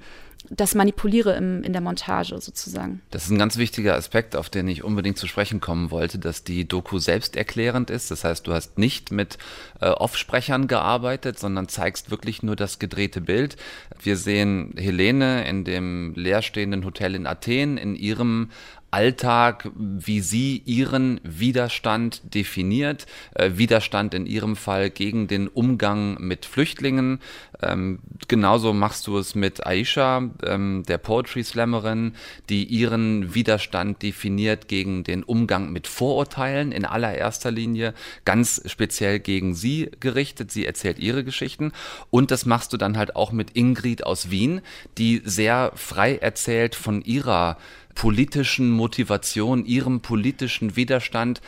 das 0.49 0.75
manipuliere 0.75 1.37
im, 1.37 1.63
in 1.63 1.73
der 1.73 1.83
Montage 1.83 2.41
sozusagen. 2.41 3.03
Das 3.11 3.25
ist 3.25 3.31
ein 3.31 3.39
ganz 3.39 3.59
wichtiger 3.59 3.95
Aspekt, 3.95 4.35
auf 4.35 4.49
den 4.49 4.69
ich 4.69 4.83
unbedingt 4.83 5.19
zu 5.19 5.27
sprechen 5.27 5.61
kommen 5.61 5.91
wollte, 5.91 6.19
dass 6.19 6.45
die 6.45 6.67
Doku 6.67 6.99
selbsterklärend 6.99 7.91
ist. 7.91 8.11
Das 8.11 8.25
heißt, 8.25 8.47
du 8.47 8.53
hast 8.53 8.79
nicht 8.79 9.13
mit 9.13 9.39
äh, 9.81 9.89
Offsprechern 9.89 10.67
gearbeitet, 10.67 11.39
sondern 11.39 11.69
zeigst 11.69 12.11
wirklich 12.11 12.43
nur 12.43 12.57
das 12.57 12.79
gedrehte 12.79 13.21
Bild. 13.21 13.57
Wir 14.03 14.17
sehen 14.17 14.75
Helene 14.77 15.47
in 15.47 15.65
dem 15.65 16.15
leerstehenden 16.15 16.85
Hotel 16.85 17.15
in 17.15 17.27
Athen 17.27 17.77
in 17.77 17.95
ihrem 17.95 18.51
Alltag, 18.91 19.71
wie 19.75 20.21
sie 20.21 20.63
ihren 20.65 21.21
Widerstand 21.23 22.35
definiert. 22.35 23.07
Äh, 23.35 23.53
Widerstand 23.55 24.15
in 24.15 24.27
ihrem 24.27 24.57
Fall 24.57 24.91
gegen 24.91 25.29
den 25.29 25.49
Umgang 25.49 26.17
mit 26.21 26.45
Flüchtlingen. 26.47 27.21
Ähm, 27.63 28.01
genauso 28.27 28.73
machst 28.73 29.07
du 29.07 29.19
es 29.19 29.35
mit 29.35 29.67
Aisha, 29.67 30.31
ähm, 30.45 30.83
der 30.89 30.99
Poetry 30.99 31.45
Slammerin, 31.45 32.15
die 32.49 32.65
ihren 32.65 33.35
Widerstand 33.35 34.03
definiert 34.03 34.67
gegen 34.69 35.05
den 35.05 35.23
Umgang 35.23 35.73
mit 35.73 35.87
Vorurteilen 35.87 36.73
in 36.73 36.85
allererster 36.85 37.51
Linie, 37.51 37.95
ganz 38.25 38.63
speziell 38.67 39.21
gegen 39.21 39.55
sie 39.55 39.91
gerichtet. 40.01 40.51
Sie 40.51 40.67
erzählt 40.67 40.99
ihre 40.99 41.23
Geschichten. 41.23 41.73
Und 42.11 42.31
das 42.31 42.47
machst 42.47 42.73
du 42.73 42.77
dann 42.77 42.97
halt 42.97 43.15
auch 43.15 43.31
mit 43.31 43.57
Ingrid 43.57 44.05
aus 44.05 44.31
Wien, 44.31 44.63
die 44.99 45.23
sehr 45.25 45.73
frei 45.77 46.17
erzählt 46.17 46.75
von 46.75 47.03
ihrer 47.03 47.57
politischen 47.95 48.71
Motivation, 48.71 49.65
ihrem 49.65 50.01
politischen 50.01 50.77
Widerstand, 50.77 51.41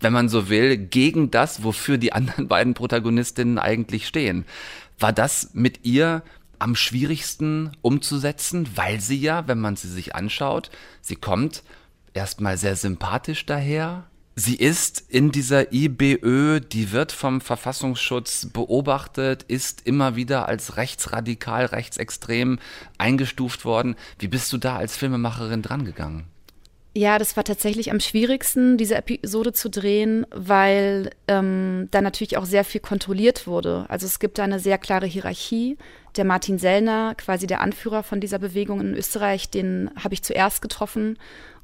wenn 0.00 0.12
man 0.12 0.28
so 0.28 0.48
will, 0.48 0.76
gegen 0.76 1.30
das, 1.30 1.62
wofür 1.62 1.98
die 1.98 2.12
anderen 2.12 2.48
beiden 2.48 2.74
Protagonistinnen 2.74 3.58
eigentlich 3.58 4.06
stehen. 4.06 4.44
War 4.98 5.12
das 5.12 5.50
mit 5.54 5.84
ihr 5.84 6.22
am 6.58 6.76
schwierigsten 6.76 7.72
umzusetzen, 7.80 8.68
weil 8.74 9.00
sie 9.00 9.18
ja, 9.18 9.48
wenn 9.48 9.60
man 9.60 9.76
sie 9.76 9.88
sich 9.88 10.14
anschaut, 10.14 10.70
sie 11.00 11.16
kommt 11.16 11.62
erstmal 12.12 12.58
sehr 12.58 12.76
sympathisch 12.76 13.46
daher, 13.46 14.09
Sie 14.42 14.54
ist 14.54 15.04
in 15.10 15.32
dieser 15.32 15.70
IBÖ, 15.70 16.60
die 16.60 16.92
wird 16.92 17.12
vom 17.12 17.42
Verfassungsschutz 17.42 18.46
beobachtet, 18.46 19.42
ist 19.42 19.86
immer 19.86 20.16
wieder 20.16 20.48
als 20.48 20.78
rechtsradikal, 20.78 21.66
rechtsextrem 21.66 22.58
eingestuft 22.96 23.66
worden. 23.66 23.96
Wie 24.18 24.28
bist 24.28 24.50
du 24.54 24.56
da 24.56 24.76
als 24.76 24.96
Filmemacherin 24.96 25.60
drangegangen? 25.60 26.24
Ja, 26.94 27.18
das 27.18 27.36
war 27.36 27.44
tatsächlich 27.44 27.90
am 27.90 28.00
schwierigsten, 28.00 28.78
diese 28.78 28.94
Episode 28.94 29.52
zu 29.52 29.68
drehen, 29.68 30.26
weil 30.30 31.10
ähm, 31.28 31.88
da 31.90 32.00
natürlich 32.00 32.38
auch 32.38 32.46
sehr 32.46 32.64
viel 32.64 32.80
kontrolliert 32.80 33.46
wurde. 33.46 33.84
Also 33.88 34.06
es 34.06 34.20
gibt 34.20 34.38
da 34.38 34.44
eine 34.44 34.58
sehr 34.58 34.78
klare 34.78 35.06
Hierarchie. 35.06 35.76
Der 36.16 36.24
Martin 36.24 36.58
Sellner, 36.58 37.14
quasi 37.14 37.46
der 37.46 37.60
Anführer 37.60 38.02
von 38.02 38.20
dieser 38.22 38.38
Bewegung 38.38 38.80
in 38.80 38.94
Österreich, 38.94 39.50
den 39.50 39.90
habe 40.02 40.14
ich 40.14 40.22
zuerst 40.22 40.62
getroffen 40.62 41.18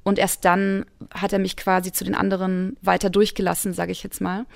und 0.07 0.21
erst 0.21 0.45
dann 0.45 0.87
hat 1.13 1.33
er 1.33 1.41
mich 1.41 1.57
quasi 1.57 1.91
zu 1.91 2.05
den 2.05 2.15
anderen 2.15 2.77
weiter 2.81 3.11
durchgelassen, 3.11 3.73
sage 3.73 3.91
ich 3.91 4.05
jetzt 4.05 4.21
mal. 4.21 4.47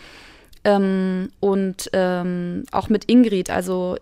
Ähm, 0.63 1.31
und 1.41 1.91
ähm, 1.93 2.63
auch 2.71 2.89
mit 2.89 3.11
Ingrid, 3.11 3.51
also 3.51 3.97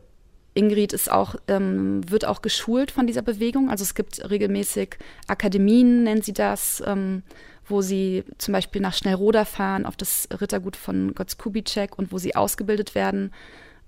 Ingrid 0.53 0.93
ist 0.93 1.11
auch, 1.11 1.37
ähm, 1.49 2.03
wird 2.11 2.27
auch 2.27 2.43
geschult 2.43 2.91
von 2.91 3.07
dieser 3.07 3.23
Bewegung. 3.23 3.71
Also 3.71 3.83
es 3.83 3.95
gibt 3.95 4.29
regelmäßig 4.29 4.99
Akademien, 5.27 6.03
nennen 6.03 6.21
sie 6.21 6.35
das, 6.35 6.83
ähm, 6.87 7.23
wo 7.67 7.81
sie 7.81 8.25
zum 8.37 8.53
Beispiel 8.53 8.83
nach 8.83 8.93
Schnellroda 8.93 9.47
fahren, 9.47 9.87
auf 9.87 9.97
das 9.97 10.29
Rittergut 10.39 10.77
von 10.77 11.15
Götz 11.15 11.39
Kubitschek 11.39 11.99
und 11.99 12.13
wo 12.13 12.19
sie 12.19 12.37
ausgebildet 12.37 12.95
werden 12.95 13.33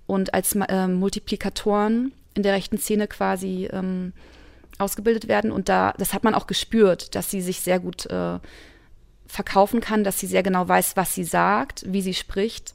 und 0.07 0.33
als 0.33 0.55
äh, 0.55 0.87
Multiplikatoren 0.87 2.11
in 2.33 2.41
der 2.41 2.53
rechten 2.53 2.79
Szene 2.79 3.07
quasi 3.07 3.69
ähm, 3.71 4.13
ausgebildet 4.81 5.27
werden. 5.27 5.51
Und 5.51 5.69
da, 5.69 5.93
das 5.97 6.13
hat 6.13 6.23
man 6.23 6.35
auch 6.35 6.47
gespürt, 6.47 7.15
dass 7.15 7.29
sie 7.29 7.41
sich 7.41 7.61
sehr 7.61 7.79
gut 7.79 8.05
äh, 8.07 8.39
verkaufen 9.27 9.79
kann, 9.79 10.03
dass 10.03 10.19
sie 10.19 10.27
sehr 10.27 10.43
genau 10.43 10.67
weiß, 10.67 10.97
was 10.97 11.15
sie 11.15 11.23
sagt, 11.23 11.85
wie 11.87 12.01
sie 12.01 12.13
spricht. 12.13 12.73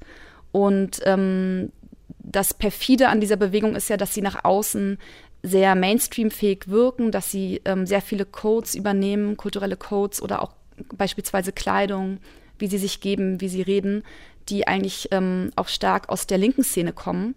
Und 0.53 1.01
ähm, 1.05 1.71
das 2.19 2.55
perfide 2.55 3.09
an 3.09 3.21
dieser 3.21 3.37
Bewegung 3.37 3.77
ist 3.77 3.89
ja, 3.89 3.97
dass 3.97 4.15
sie 4.15 4.23
nach 4.23 4.45
außen 4.45 4.99
sehr 5.43 5.75
mainstreamfähig 5.75 6.69
wirken, 6.69 7.13
dass 7.13 7.31
sie 7.31 7.61
ähm, 7.65 7.87
sehr 7.87 8.01
viele 8.01 8.25
Codes 8.25 8.75
übernehmen, 8.75 9.37
kulturelle 9.37 9.77
Codes 9.77 10.21
oder 10.21 10.43
auch 10.43 10.53
beispielsweise 10.97 11.53
Kleidung, 11.53 12.19
wie 12.59 12.67
sie 12.67 12.79
sich 12.79 13.01
geben, 13.01 13.41
wie 13.41 13.49
sie 13.49 13.63
reden, 13.63 14.03
die 14.49 14.67
eigentlich 14.67 15.09
ähm, 15.13 15.51
auch 15.57 15.69
stark 15.69 16.09
aus 16.09 16.27
der 16.27 16.39
linken 16.39 16.65
Szene 16.65 16.93
kommen 16.93 17.35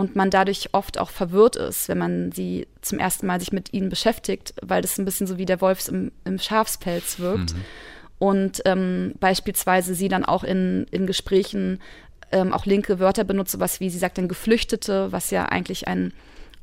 und 0.00 0.16
man 0.16 0.30
dadurch 0.30 0.70
oft 0.72 0.96
auch 0.96 1.10
verwirrt 1.10 1.56
ist, 1.56 1.90
wenn 1.90 1.98
man 1.98 2.32
sie 2.32 2.66
zum 2.80 2.98
ersten 2.98 3.26
Mal 3.26 3.38
sich 3.38 3.52
mit 3.52 3.74
ihnen 3.74 3.90
beschäftigt, 3.90 4.54
weil 4.62 4.80
das 4.80 4.96
ein 4.96 5.04
bisschen 5.04 5.26
so 5.26 5.36
wie 5.36 5.44
der 5.44 5.60
Wolf 5.60 5.86
im, 5.88 6.10
im 6.24 6.38
Schafspelz 6.38 7.18
wirkt. 7.18 7.52
Mhm. 7.52 7.64
Und 8.18 8.62
ähm, 8.64 9.12
beispielsweise 9.20 9.94
sie 9.94 10.08
dann 10.08 10.24
auch 10.24 10.42
in, 10.42 10.86
in 10.90 11.06
Gesprächen 11.06 11.80
ähm, 12.32 12.54
auch 12.54 12.64
linke 12.64 12.98
Wörter 12.98 13.24
benutzt, 13.24 13.52
sowas 13.52 13.78
wie 13.80 13.90
sie 13.90 13.98
sagt 13.98 14.16
dann 14.16 14.26
Geflüchtete, 14.26 15.12
was 15.12 15.30
ja 15.30 15.44
eigentlich 15.44 15.86
ein, 15.86 16.14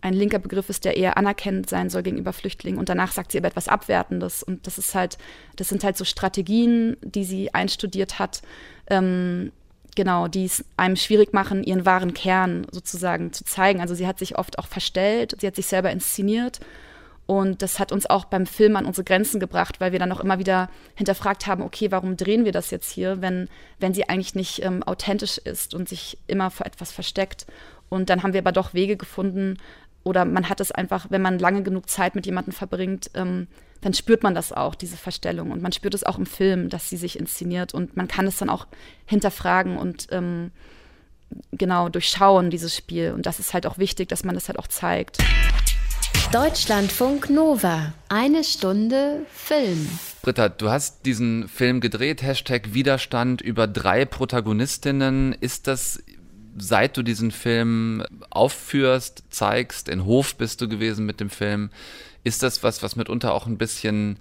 ein 0.01 0.15
linker 0.15 0.39
Begriff 0.39 0.69
ist, 0.69 0.83
der 0.83 0.97
eher 0.97 1.15
anerkennend 1.15 1.69
sein 1.69 1.91
soll 1.91 2.01
gegenüber 2.01 2.33
Flüchtlingen. 2.33 2.79
Und 2.79 2.89
danach 2.89 3.11
sagt 3.11 3.31
sie 3.31 3.37
aber 3.37 3.49
etwas 3.49 3.67
Abwertendes. 3.67 4.41
Und 4.41 4.65
das 4.65 4.79
ist 4.79 4.95
halt, 4.95 5.19
das 5.57 5.69
sind 5.69 5.83
halt 5.83 5.95
so 5.95 6.05
Strategien, 6.05 6.97
die 7.03 7.23
sie 7.23 7.53
einstudiert 7.53 8.17
hat, 8.17 8.41
ähm, 8.89 9.51
genau, 9.97 10.27
die 10.29 10.45
es 10.45 10.63
einem 10.77 10.95
schwierig 10.95 11.33
machen, 11.33 11.63
ihren 11.63 11.85
wahren 11.85 12.13
Kern 12.13 12.67
sozusagen 12.71 13.33
zu 13.33 13.43
zeigen. 13.43 13.81
Also 13.81 13.95
sie 13.95 14.07
hat 14.07 14.19
sich 14.19 14.37
oft 14.37 14.59
auch 14.59 14.67
verstellt, 14.67 15.35
sie 15.41 15.47
hat 15.47 15.55
sich 15.55 15.65
selber 15.65 15.91
inszeniert. 15.91 16.61
Und 17.25 17.61
das 17.61 17.79
hat 17.79 17.91
uns 17.91 18.05
auch 18.05 18.23
beim 18.23 18.45
Film 18.45 18.77
an 18.77 18.85
unsere 18.85 19.03
Grenzen 19.03 19.41
gebracht, 19.41 19.81
weil 19.81 19.91
wir 19.91 19.99
dann 19.99 20.11
auch 20.13 20.21
immer 20.21 20.39
wieder 20.39 20.69
hinterfragt 20.95 21.45
haben, 21.47 21.61
okay, 21.61 21.91
warum 21.91 22.15
drehen 22.15 22.45
wir 22.45 22.53
das 22.53 22.71
jetzt 22.71 22.89
hier, 22.89 23.21
wenn, 23.21 23.49
wenn 23.79 23.93
sie 23.93 24.07
eigentlich 24.07 24.35
nicht 24.35 24.63
ähm, 24.63 24.81
authentisch 24.83 25.37
ist 25.39 25.73
und 25.73 25.89
sich 25.89 26.19
immer 26.27 26.51
vor 26.51 26.65
etwas 26.65 26.93
versteckt. 26.93 27.45
Und 27.89 28.09
dann 28.09 28.23
haben 28.23 28.33
wir 28.33 28.39
aber 28.39 28.53
doch 28.53 28.73
Wege 28.73 28.95
gefunden, 28.95 29.57
oder 30.07 30.25
man 30.25 30.49
hat 30.49 30.61
es 30.61 30.71
einfach, 30.71 31.07
wenn 31.09 31.21
man 31.21 31.37
lange 31.37 31.63
genug 31.63 31.89
Zeit 31.89 32.15
mit 32.15 32.25
jemandem 32.25 32.53
verbringt, 32.53 33.11
ähm, 33.13 33.47
dann 33.81 33.93
spürt 33.93 34.23
man 34.23 34.33
das 34.33 34.53
auch, 34.53 34.73
diese 34.73 34.97
Verstellung. 34.97 35.51
Und 35.51 35.61
man 35.61 35.71
spürt 35.71 35.93
es 35.93 36.03
auch 36.03 36.17
im 36.17 36.25
Film, 36.25 36.69
dass 36.69 36.89
sie 36.89 36.97
sich 36.97 37.19
inszeniert. 37.19 37.73
Und 37.73 37.95
man 37.95 38.07
kann 38.07 38.25
es 38.25 38.37
dann 38.37 38.49
auch 38.49 38.67
hinterfragen 39.05 39.77
und 39.77 40.07
ähm, 40.11 40.51
genau 41.51 41.89
durchschauen, 41.89 42.49
dieses 42.49 42.75
Spiel. 42.75 43.11
Und 43.11 43.25
das 43.25 43.39
ist 43.39 43.53
halt 43.53 43.67
auch 43.67 43.77
wichtig, 43.77 44.07
dass 44.07 44.23
man 44.23 44.33
das 44.33 44.47
halt 44.47 44.57
auch 44.57 44.67
zeigt. 44.67 45.17
Deutschlandfunk 46.31 47.29
Nova. 47.29 47.93
Eine 48.09 48.43
Stunde 48.43 49.25
Film. 49.31 49.87
Britta, 50.21 50.49
du 50.49 50.69
hast 50.69 51.05
diesen 51.05 51.47
Film 51.47 51.79
gedreht, 51.79 52.21
Hashtag 52.21 52.73
Widerstand 52.73 53.41
über 53.41 53.67
drei 53.67 54.05
Protagonistinnen. 54.05 55.33
Ist 55.33 55.67
das 55.67 56.03
seit 56.57 56.97
du 56.97 57.03
diesen 57.03 57.31
Film 57.31 58.03
aufführst, 58.29 59.23
zeigst, 59.29 59.89
in 59.89 60.05
Hof 60.05 60.35
bist 60.35 60.61
du 60.61 60.67
gewesen 60.67 61.05
mit 61.05 61.19
dem 61.19 61.29
Film, 61.29 61.69
ist 62.23 62.43
das 62.43 62.63
was, 62.63 62.83
was 62.83 62.95
mitunter 62.95 63.33
auch 63.33 63.47
ein 63.47 63.57
bisschen 63.57 64.17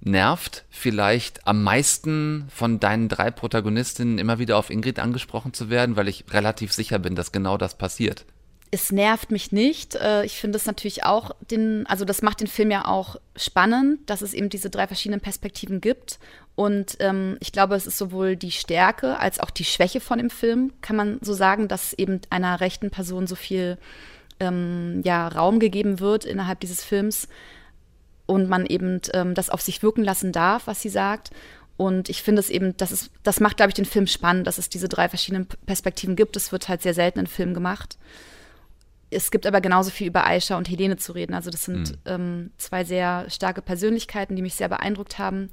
nervt, 0.00 0.64
vielleicht 0.70 1.46
am 1.46 1.62
meisten 1.62 2.46
von 2.50 2.78
deinen 2.78 3.08
drei 3.08 3.30
Protagonistinnen 3.30 4.18
immer 4.18 4.38
wieder 4.38 4.56
auf 4.56 4.70
Ingrid 4.70 4.98
angesprochen 4.98 5.52
zu 5.52 5.70
werden, 5.70 5.96
weil 5.96 6.08
ich 6.08 6.24
relativ 6.30 6.72
sicher 6.72 6.98
bin, 6.98 7.14
dass 7.14 7.32
genau 7.32 7.56
das 7.56 7.76
passiert. 7.76 8.24
es 8.70 8.92
nervt 8.92 9.30
mich 9.30 9.50
nicht. 9.50 9.94
Äh, 9.96 10.24
ich 10.24 10.36
finde 10.36 10.56
es 10.56 10.66
natürlich 10.66 11.04
auch 11.04 11.30
den, 11.50 11.86
also 11.86 12.04
das 12.04 12.22
macht 12.22 12.40
den 12.40 12.46
Film 12.46 12.70
ja 12.70 12.84
auch 12.84 13.16
spannend, 13.34 14.08
dass 14.10 14.22
es 14.22 14.34
eben 14.34 14.50
diese 14.50 14.70
drei 14.70 14.86
verschiedenen 14.86 15.20
Perspektiven 15.20 15.80
gibt. 15.80 16.18
Und 16.58 16.96
ähm, 16.98 17.36
ich 17.38 17.52
glaube, 17.52 17.76
es 17.76 17.86
ist 17.86 17.98
sowohl 17.98 18.34
die 18.34 18.50
Stärke 18.50 19.20
als 19.20 19.38
auch 19.38 19.50
die 19.50 19.62
Schwäche 19.62 20.00
von 20.00 20.18
dem 20.18 20.28
Film, 20.28 20.72
kann 20.80 20.96
man 20.96 21.20
so 21.20 21.32
sagen, 21.32 21.68
dass 21.68 21.92
eben 21.92 22.20
einer 22.30 22.58
rechten 22.58 22.90
Person 22.90 23.28
so 23.28 23.36
viel 23.36 23.78
ähm, 24.40 25.00
ja, 25.04 25.28
Raum 25.28 25.60
gegeben 25.60 26.00
wird 26.00 26.24
innerhalb 26.24 26.58
dieses 26.58 26.82
Films 26.82 27.28
und 28.26 28.48
man 28.48 28.66
eben 28.66 29.00
ähm, 29.12 29.34
das 29.34 29.50
auf 29.50 29.60
sich 29.60 29.84
wirken 29.84 30.02
lassen 30.02 30.32
darf, 30.32 30.66
was 30.66 30.82
sie 30.82 30.88
sagt. 30.88 31.30
Und 31.76 32.08
ich 32.08 32.24
finde 32.24 32.40
es 32.40 32.50
eben, 32.50 32.76
das, 32.76 32.90
ist, 32.90 33.12
das 33.22 33.38
macht, 33.38 33.56
glaube 33.56 33.70
ich, 33.70 33.76
den 33.76 33.84
Film 33.84 34.08
spannend, 34.08 34.48
dass 34.48 34.58
es 34.58 34.68
diese 34.68 34.88
drei 34.88 35.08
verschiedenen 35.08 35.46
Perspektiven 35.64 36.16
gibt. 36.16 36.36
Es 36.36 36.50
wird 36.50 36.68
halt 36.68 36.82
sehr 36.82 36.92
selten 36.92 37.20
in 37.20 37.28
Filmen 37.28 37.54
gemacht 37.54 37.98
es 39.10 39.30
gibt 39.30 39.46
aber 39.46 39.62
genauso 39.62 39.90
viel 39.90 40.08
über 40.08 40.26
Aisha 40.26 40.58
und 40.58 40.68
Helene 40.68 40.98
zu 40.98 41.12
reden. 41.12 41.32
Also 41.32 41.48
das 41.48 41.64
sind 41.64 41.92
mhm. 41.92 41.96
ähm, 42.04 42.50
zwei 42.58 42.84
sehr 42.84 43.24
starke 43.30 43.62
Persönlichkeiten, 43.62 44.36
die 44.36 44.42
mich 44.42 44.54
sehr 44.54 44.68
beeindruckt 44.68 45.18
haben. 45.18 45.50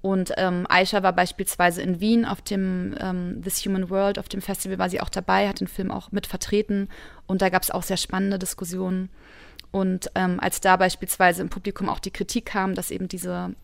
Und 0.00 0.32
ähm, 0.36 0.66
Aisha 0.68 1.02
war 1.02 1.12
beispielsweise 1.12 1.82
in 1.82 2.00
Wien 2.00 2.24
auf 2.24 2.40
dem 2.40 2.94
ähm, 3.00 3.42
This 3.42 3.64
Human 3.64 3.90
World, 3.90 4.18
auf 4.18 4.28
dem 4.28 4.40
Festival 4.40 4.78
war 4.78 4.88
sie 4.88 5.00
auch 5.00 5.08
dabei, 5.08 5.48
hat 5.48 5.60
den 5.60 5.66
Film 5.66 5.90
auch 5.90 6.12
mit 6.12 6.26
vertreten. 6.26 6.88
Und 7.26 7.42
da 7.42 7.48
gab 7.48 7.62
es 7.62 7.70
auch 7.70 7.82
sehr 7.82 7.96
spannende 7.96 8.38
Diskussionen. 8.38 9.10
Und 9.70 10.10
ähm, 10.14 10.38
als 10.40 10.60
da 10.60 10.76
beispielsweise 10.76 11.42
im 11.42 11.50
Publikum 11.50 11.88
auch 11.88 11.98
die 11.98 12.12
Kritik 12.12 12.46
kam, 12.46 12.74
dass 12.74 12.90
eben 12.90 13.08
diese 13.08 13.54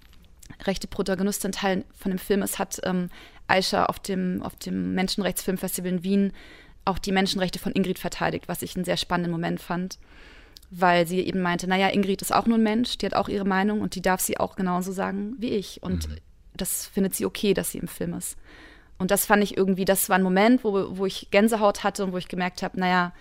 rechte 0.64 0.88
Protagonistin 0.88 1.53
Teil 1.53 1.85
von 1.95 2.11
dem 2.11 2.19
Film 2.19 2.43
ist, 2.43 2.59
hat 2.59 2.81
ähm, 2.85 3.11
Aisha 3.47 3.87
auf 3.87 4.00
dem, 4.00 4.43
auf 4.43 4.57
dem 4.57 4.95
Menschenrechtsfilmfestival 4.95 5.91
in 5.91 6.05
Wien 6.05 6.33
auch 6.85 6.99
die 6.99 7.12
Menschenrechte 7.12 7.59
von 7.59 7.73
Ingrid 7.73 7.99
verteidigt, 7.99 8.49
was 8.49 8.62
ich 8.62 8.76
einen 8.76 8.85
sehr 8.85 8.97
spannenden 8.97 9.33
Moment 9.33 9.61
fand, 9.61 9.99
weil 10.76 11.07
sie 11.07 11.21
eben 11.21 11.40
meinte, 11.40 11.66
naja, 11.69 11.88
Ingrid 11.88 12.21
ist 12.23 12.35
auch 12.35 12.47
nur 12.47 12.59
ein 12.59 12.62
Mensch, 12.62 12.99
die 12.99 13.07
hat 13.07 13.14
auch 13.14 13.28
ihre 13.28 13.45
Meinung 13.45 13.81
und 13.81 13.95
die 13.95 14.02
darf 14.02 14.21
sie 14.21 14.38
auch 14.38 14.57
genauso 14.57 14.93
sagen 14.93 15.37
wie 15.38 15.50
ich. 15.50 15.83
Und 15.83 16.09
mhm. 16.09 16.16
das 16.57 16.87
findet 16.87 17.14
sie 17.14 17.26
okay, 17.26 17.54
dass 17.54 17.71
sie 17.71 17.78
im 17.78 17.88
Film 17.88 18.14
ist. 18.14 18.37
Und 18.99 19.11
das 19.11 19.26
fand 19.26 19.43
ich 19.43 19.57
irgendwie, 19.57 19.85
das 19.85 20.09
war 20.09 20.16
ein 20.16 20.23
Moment, 20.23 20.64
wo, 20.64 20.97
wo 20.97 21.07
ich 21.07 21.28
Gänsehaut 21.31 21.85
hatte 21.85 22.04
und 22.04 22.12
wo 22.12 22.19
ich 22.19 22.28
gemerkt 22.28 22.62
habe, 22.62 22.78
naja, 22.78 23.12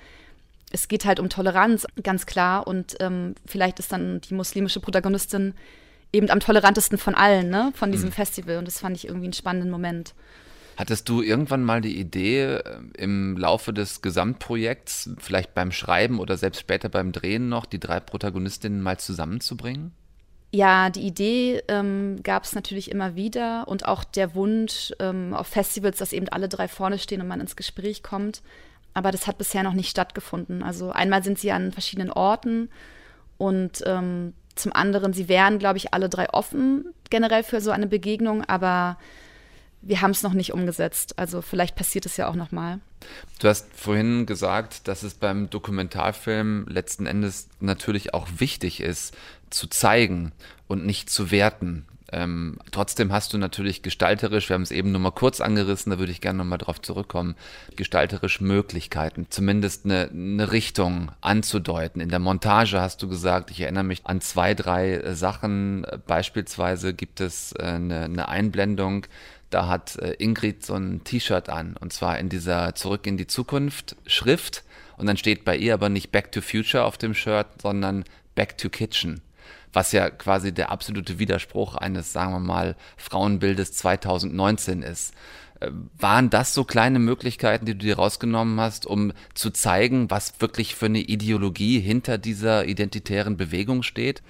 es 0.71 0.87
geht 0.87 1.05
halt 1.05 1.19
um 1.19 1.29
Toleranz, 1.29 1.85
ganz 2.01 2.25
klar. 2.25 2.65
Und 2.65 2.95
ähm, 2.99 3.35
vielleicht 3.45 3.79
ist 3.79 3.91
dann 3.91 4.21
die 4.21 4.33
muslimische 4.33 4.79
Protagonistin 4.79 5.53
eben 6.11 6.29
am 6.29 6.39
tolerantesten 6.39 6.97
von 6.97 7.15
allen, 7.15 7.49
ne, 7.49 7.71
von 7.75 7.91
diesem 7.91 8.09
mhm. 8.09 8.13
Festival. 8.13 8.57
Und 8.57 8.67
das 8.67 8.79
fand 8.79 8.97
ich 8.97 9.05
irgendwie 9.05 9.25
einen 9.25 9.33
spannenden 9.33 9.69
Moment. 9.69 10.15
Hattest 10.77 11.07
du 11.09 11.21
irgendwann 11.21 11.63
mal 11.63 11.81
die 11.81 11.97
Idee, 11.99 12.55
äh, 12.55 12.79
im 12.97 13.37
Laufe 13.37 13.73
des 13.73 14.01
Gesamtprojekts, 14.01 15.11
vielleicht 15.19 15.53
beim 15.53 15.71
Schreiben 15.71 16.19
oder 16.19 16.37
selbst 16.37 16.59
später 16.59 16.89
beim 16.89 17.11
Drehen 17.11 17.49
noch, 17.49 17.65
die 17.65 17.79
drei 17.79 17.99
Protagonistinnen 17.99 18.81
mal 18.81 18.97
zusammenzubringen? 18.97 19.91
Ja, 20.51 20.91
die 20.91 21.01
Idee 21.01 21.63
ähm, 21.67 22.21
gab 22.21 22.43
es 22.43 22.53
natürlich 22.53 22.91
immer 22.91 23.15
wieder 23.15 23.67
und 23.67 23.87
auch 23.87 24.03
der 24.03 24.35
Wunsch 24.35 24.93
ähm, 24.99 25.33
auf 25.33 25.47
Festivals, 25.47 25.97
dass 25.97 26.13
eben 26.13 26.29
alle 26.29 26.47
drei 26.47 26.67
vorne 26.67 26.99
stehen 26.99 27.21
und 27.21 27.27
man 27.27 27.41
ins 27.41 27.55
Gespräch 27.55 28.03
kommt. 28.03 28.43
Aber 28.93 29.11
das 29.11 29.25
hat 29.25 29.39
bisher 29.39 29.63
noch 29.63 29.73
nicht 29.73 29.89
stattgefunden. 29.89 30.61
Also 30.61 30.91
einmal 30.91 31.23
sind 31.23 31.39
sie 31.39 31.51
an 31.51 31.71
verschiedenen 31.71 32.11
Orten 32.11 32.69
und 33.39 33.81
ähm, 33.87 34.33
zum 34.53 34.73
anderen, 34.73 35.13
sie 35.13 35.27
wären, 35.27 35.57
glaube 35.57 35.77
ich, 35.77 35.93
alle 35.93 36.09
drei 36.09 36.29
offen 36.29 36.85
generell 37.09 37.41
für 37.41 37.59
so 37.59 37.71
eine 37.71 37.87
Begegnung, 37.87 38.43
aber 38.43 38.97
wir 39.85 40.01
haben 40.01 40.11
es 40.11 40.23
noch 40.23 40.33
nicht 40.33 40.53
umgesetzt. 40.53 41.19
Also 41.19 41.41
vielleicht 41.41 41.75
passiert 41.75 42.05
es 42.05 42.17
ja 42.17 42.27
auch 42.27 42.35
noch 42.35 42.51
mal. 42.51 42.79
Du 43.39 43.47
hast 43.47 43.67
vorhin 43.75 44.25
gesagt, 44.25 44.87
dass 44.87 45.03
es 45.03 45.13
beim 45.13 45.49
Dokumentarfilm 45.49 46.65
letzten 46.67 47.05
Endes 47.05 47.49
natürlich 47.59 48.13
auch 48.13 48.27
wichtig 48.37 48.79
ist, 48.79 49.15
zu 49.49 49.67
zeigen 49.67 50.31
und 50.67 50.85
nicht 50.85 51.09
zu 51.09 51.31
werten. 51.31 51.85
Ähm, 52.13 52.59
trotzdem 52.69 53.11
hast 53.11 53.33
du 53.33 53.39
natürlich 53.39 53.81
gestalterisch, 53.81 54.47
wir 54.47 54.53
haben 54.53 54.61
es 54.61 54.69
eben 54.69 54.91
nur 54.91 55.01
mal 55.01 55.11
kurz 55.11 55.41
angerissen, 55.41 55.89
da 55.89 55.97
würde 55.97 56.11
ich 56.11 56.21
gerne 56.21 56.37
noch 56.37 56.45
mal 56.45 56.59
drauf 56.59 56.79
zurückkommen, 56.79 57.35
gestalterisch 57.75 58.39
Möglichkeiten, 58.39 59.25
zumindest 59.31 59.85
eine, 59.85 60.09
eine 60.11 60.51
Richtung 60.51 61.11
anzudeuten. 61.21 62.01
In 62.01 62.09
der 62.09 62.19
Montage 62.19 62.79
hast 62.79 63.01
du 63.01 63.07
gesagt, 63.07 63.49
ich 63.49 63.61
erinnere 63.61 63.83
mich 63.83 64.05
an 64.05 64.21
zwei, 64.21 64.53
drei 64.53 64.93
äh, 64.93 65.15
Sachen. 65.15 65.87
Beispielsweise 66.05 66.93
gibt 66.93 67.19
es 67.19 67.53
äh, 67.53 67.63
eine, 67.63 68.03
eine 68.03 68.27
Einblendung, 68.27 69.07
da 69.53 69.67
hat 69.67 69.97
äh, 69.97 70.13
Ingrid 70.13 70.65
so 70.65 70.73
ein 70.73 71.03
T-Shirt 71.03 71.49
an 71.49 71.75
und 71.79 71.93
zwar 71.93 72.17
in 72.19 72.29
dieser 72.29 72.75
Zurück 72.75 73.05
in 73.05 73.17
die 73.17 73.27
Zukunft 73.27 73.95
Schrift 74.05 74.63
und 74.97 75.05
dann 75.05 75.17
steht 75.17 75.45
bei 75.45 75.55
ihr 75.55 75.73
aber 75.73 75.89
nicht 75.89 76.11
Back 76.11 76.31
to 76.31 76.41
Future 76.41 76.85
auf 76.85 76.97
dem 76.97 77.13
Shirt, 77.13 77.47
sondern 77.61 78.03
Back 78.35 78.57
to 78.57 78.69
Kitchen. 78.69 79.21
Was 79.71 79.91
ja 79.91 80.09
quasi 80.09 80.53
der 80.53 80.71
absolute 80.71 81.19
Widerspruch 81.19 81.75
eines, 81.75 82.13
sagen 82.13 82.31
wir 82.31 82.39
mal, 82.39 82.75
Frauenbildes 82.95 83.73
2019 83.73 84.83
ist. 84.83 85.13
Äh, 85.59 85.71
waren 85.97 86.29
das 86.29 86.53
so 86.53 86.63
kleine 86.63 86.99
Möglichkeiten, 86.99 87.65
die 87.65 87.73
du 87.73 87.85
dir 87.85 87.95
rausgenommen 87.95 88.59
hast, 88.59 88.85
um 88.85 89.13
zu 89.33 89.49
zeigen, 89.49 90.11
was 90.11 90.39
wirklich 90.41 90.75
für 90.75 90.85
eine 90.85 90.99
Ideologie 90.99 91.79
hinter 91.79 92.17
dieser 92.17 92.65
identitären 92.65 93.35
Bewegung 93.35 93.83
steht? 93.83 94.21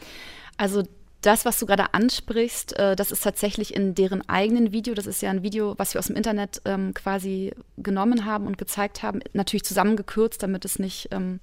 Also 0.58 0.84
das, 1.26 1.46
was 1.46 1.58
du 1.58 1.66
gerade 1.66 1.94
ansprichst, 1.94 2.78
äh, 2.78 2.96
das 2.96 3.12
ist 3.12 3.24
tatsächlich 3.24 3.74
in 3.74 3.96
deren 3.96 4.28
eigenen 4.28 4.74
Video. 4.74 4.94
Das 4.94 5.08
ist 5.08 5.22
ja 5.22 5.30
ein 5.30 5.42
Video, 5.42 5.74
was 5.78 5.94
wir 5.94 6.00
aus 6.00 6.08
dem 6.08 6.18
Internet 6.18 6.62
ähm, 6.66 6.94
quasi 6.94 7.54
genommen 7.78 8.26
haben 8.26 8.46
und 8.46 8.58
gezeigt 8.58 9.04
haben. 9.04 9.22
Natürlich 9.32 9.64
zusammengekürzt, 9.64 10.44
damit 10.44 10.66
es 10.66 10.80
nicht 10.80 11.08
ähm, 11.12 11.40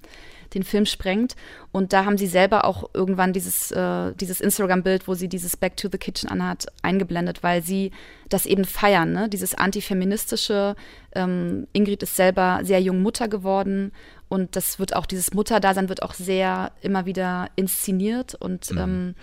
den 0.53 0.63
Film 0.63 0.85
sprengt. 0.85 1.35
Und 1.71 1.93
da 1.93 2.05
haben 2.05 2.17
sie 2.17 2.27
selber 2.27 2.65
auch 2.65 2.91
irgendwann 2.93 3.33
dieses, 3.33 3.71
äh, 3.71 4.13
dieses 4.13 4.39
Instagram-Bild, 4.39 5.07
wo 5.07 5.15
sie 5.15 5.27
dieses 5.27 5.57
Back 5.57 5.77
to 5.77 5.89
the 5.91 5.97
Kitchen 5.97 6.29
anhat, 6.29 6.67
eingeblendet, 6.83 7.41
weil 7.41 7.63
sie 7.63 7.91
das 8.29 8.45
eben 8.45 8.65
feiern, 8.65 9.11
ne? 9.11 9.29
dieses 9.29 9.55
antifeministische. 9.55 10.75
Ähm, 11.15 11.67
Ingrid 11.73 12.03
ist 12.03 12.15
selber 12.15 12.59
sehr 12.63 12.81
jung 12.81 13.01
Mutter 13.01 13.27
geworden 13.27 13.91
und 14.29 14.55
das 14.55 14.79
wird 14.79 14.95
auch, 14.95 15.05
dieses 15.05 15.33
Mutterdasein 15.33 15.89
wird 15.89 16.03
auch 16.03 16.13
sehr 16.13 16.71
immer 16.81 17.05
wieder 17.05 17.49
inszeniert 17.55 18.35
und 18.35 18.71
mhm. 18.71 19.15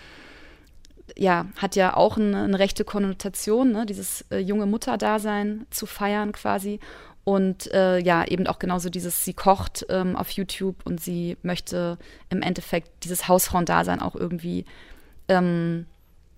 Ja, 1.17 1.47
hat 1.57 1.77
ja 1.77 1.97
auch 1.97 2.17
eine, 2.17 2.45
eine 2.45 2.59
rechte 2.59 2.85
Konnotation, 2.85 3.73
ne? 3.73 3.87
dieses 3.87 4.25
äh, 4.31 4.39
junge 4.39 4.67
Mutterdasein 4.67 5.67
zu 5.71 5.87
feiern 5.87 6.33
quasi. 6.33 6.81
Und 7.25 7.71
äh, 7.75 7.99
ja, 7.99 8.25
eben 8.27 8.47
auch 8.47 8.59
genauso 8.59 8.89
dieses, 8.89 9.25
sie 9.25 9.35
kocht 9.35 9.85
ähm, 9.91 10.17
auf 10.17 10.31
YouTube 10.31 10.77
und 10.85 11.01
sie 11.01 11.37
möchte 11.43 11.99
im 12.31 12.41
Endeffekt 12.41 13.05
dieses 13.05 13.29
Hausfrauendasein 13.29 14.01
auch 14.01 14.15
irgendwie 14.15 14.65
ähm, 15.29 15.85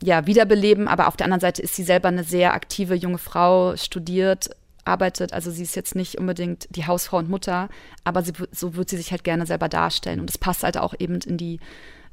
ja, 0.03 0.27
wiederbeleben. 0.27 0.89
Aber 0.89 1.07
auf 1.07 1.17
der 1.17 1.27
anderen 1.27 1.41
Seite 1.41 1.63
ist 1.63 1.77
sie 1.77 1.85
selber 1.85 2.09
eine 2.09 2.25
sehr 2.25 2.55
aktive 2.55 2.95
junge 2.95 3.19
Frau, 3.19 3.77
studiert, 3.77 4.51
arbeitet. 4.85 5.33
Also 5.33 5.51
sie 5.51 5.63
ist 5.63 5.77
jetzt 5.77 5.95
nicht 5.95 6.19
unbedingt 6.19 6.67
die 6.75 6.87
Hausfrau 6.87 7.19
und 7.19 7.31
Mutter, 7.31 7.69
aber 8.03 8.23
sie, 8.23 8.33
so 8.51 8.75
wird 8.75 8.89
sie 8.89 8.97
sich 8.97 9.13
halt 9.13 9.23
gerne 9.23 9.47
selber 9.47 9.69
darstellen. 9.69 10.21
Und 10.21 10.29
das 10.29 10.39
passt 10.39 10.65
halt 10.65 10.77
auch 10.77 10.95
eben 10.99 11.21
in 11.21 11.37
die 11.37 11.61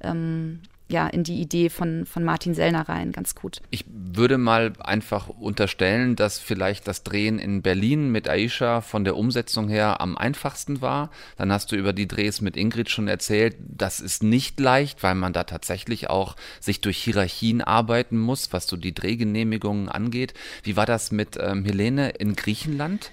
ähm, 0.02 0.62
ja, 0.89 1.08
in 1.08 1.23
die 1.23 1.41
Idee 1.41 1.69
von, 1.69 2.06
von 2.06 2.23
Martin 2.23 2.54
Sellner 2.54 2.88
rein, 2.88 3.12
ganz 3.12 3.36
gut. 3.36 3.62
Ich 3.71 3.86
würde 3.88 4.38
mal 4.38 4.73
einfach 4.80 5.28
unterstellen, 5.28 6.15
dass 6.15 6.39
vielleicht 6.39 6.88
das 6.88 7.04
Drehen 7.04 7.39
in 7.39 7.62
Berlin 7.62 8.10
mit 8.12 8.30
Aisha 8.30 8.82
von 8.82 9.04
der 9.04 9.17
Umsetzung 9.17 9.67
her 9.67 10.00
am 10.00 10.17
einfachsten 10.17 10.82
war. 10.82 11.12
Dann 11.38 11.52
hast 11.52 11.71
du 11.71 11.76
über 11.76 11.93
die 11.93 12.08
Drehs 12.08 12.41
mit 12.41 12.56
Ingrid 12.56 12.89
schon 12.89 13.08
erzählt. 13.08 13.56
Das 13.60 14.00
ist 14.00 14.23
nicht 14.23 14.60
leicht, 14.60 15.04
weil 15.04 15.15
man 15.15 15.34
da 15.34 15.43
tatsächlich 15.43 16.10
auch 16.10 16.36
sich 16.60 16.80
durch 16.82 16.97
Hierarchien 16.97 17.62
arbeiten 17.62 18.17
muss, 18.17 18.54
was 18.54 18.67
so 18.67 18.78
die 18.78 18.95
Drehgenehmigungen 18.95 19.89
angeht. 19.89 20.34
Wie 20.63 20.78
war 20.78 20.86
das 20.86 21.12
mit 21.12 21.38
ähm, 21.41 21.65
Helene 21.65 22.10
in 22.12 22.36
Griechenland? 22.36 23.12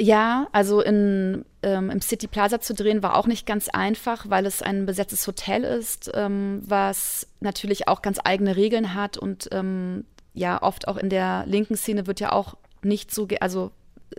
Ja, 0.00 0.48
also 0.52 0.80
in, 0.80 1.44
ähm, 1.62 1.90
im 1.90 2.00
City 2.00 2.26
Plaza 2.26 2.58
zu 2.58 2.72
drehen 2.72 3.02
war 3.02 3.16
auch 3.16 3.26
nicht 3.26 3.44
ganz 3.44 3.68
einfach, 3.68 4.30
weil 4.30 4.46
es 4.46 4.62
ein 4.62 4.86
besetztes 4.86 5.26
Hotel 5.26 5.62
ist, 5.62 6.10
ähm, 6.14 6.62
was 6.64 7.26
natürlich 7.40 7.86
auch 7.86 8.00
ganz 8.00 8.18
eigene 8.24 8.56
Regeln 8.56 8.94
hat 8.94 9.18
und 9.18 9.50
ähm, 9.52 10.06
ja, 10.32 10.62
oft 10.62 10.88
auch 10.88 10.96
in 10.96 11.10
der 11.10 11.44
linken 11.46 11.76
Szene 11.76 12.06
wird 12.06 12.18
ja 12.18 12.32
auch 12.32 12.56
nicht 12.82 13.12
so, 13.12 13.28
also 13.40 13.72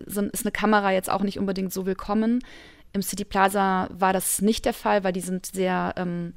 ist 0.06 0.20
eine 0.44 0.52
Kamera 0.52 0.92
jetzt 0.92 1.10
auch 1.10 1.24
nicht 1.24 1.40
unbedingt 1.40 1.74
so 1.74 1.88
willkommen. 1.88 2.44
Im 2.94 3.02
City 3.02 3.26
Plaza 3.26 3.90
war 3.92 4.14
das 4.14 4.40
nicht 4.40 4.66
der 4.66 4.74
Fall, 4.74 5.04
weil 5.04 5.14
die 5.14 5.22
sind 5.22 5.48
sehr, 5.48 5.96
ähm, 5.98 6.34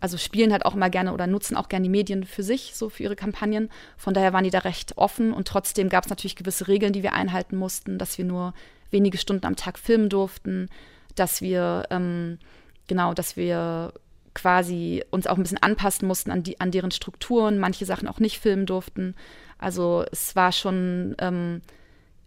also 0.00 0.16
spielen 0.16 0.52
halt 0.52 0.64
auch 0.64 0.74
immer 0.74 0.90
gerne 0.90 1.12
oder 1.12 1.26
nutzen 1.26 1.56
auch 1.56 1.68
gerne 1.68 1.84
die 1.84 1.90
Medien 1.90 2.24
für 2.24 2.42
sich, 2.42 2.72
so 2.74 2.88
für 2.88 3.02
ihre 3.02 3.16
Kampagnen. 3.16 3.68
Von 3.96 4.14
daher 4.14 4.32
waren 4.32 4.44
die 4.44 4.50
da 4.50 4.60
recht 4.60 4.96
offen 4.96 5.32
und 5.32 5.48
trotzdem 5.48 5.88
gab 5.88 6.04
es 6.04 6.10
natürlich 6.10 6.36
gewisse 6.36 6.68
Regeln, 6.68 6.92
die 6.92 7.02
wir 7.02 7.14
einhalten 7.14 7.56
mussten, 7.56 7.98
dass 7.98 8.16
wir 8.18 8.24
nur 8.24 8.54
wenige 8.90 9.18
Stunden 9.18 9.46
am 9.46 9.56
Tag 9.56 9.78
filmen 9.78 10.08
durften, 10.08 10.68
dass 11.14 11.42
wir 11.42 11.84
ähm, 11.90 12.38
genau, 12.86 13.12
dass 13.12 13.36
wir 13.36 13.92
quasi 14.34 15.02
uns 15.10 15.26
auch 15.26 15.36
ein 15.36 15.42
bisschen 15.42 15.62
anpassen 15.62 16.06
mussten 16.06 16.30
an, 16.30 16.44
die, 16.44 16.60
an 16.60 16.70
deren 16.70 16.92
Strukturen, 16.92 17.58
manche 17.58 17.84
Sachen 17.84 18.06
auch 18.06 18.20
nicht 18.20 18.38
filmen 18.38 18.66
durften. 18.66 19.16
Also 19.58 20.04
es 20.12 20.36
war 20.36 20.52
schon, 20.52 21.16
ähm, 21.18 21.60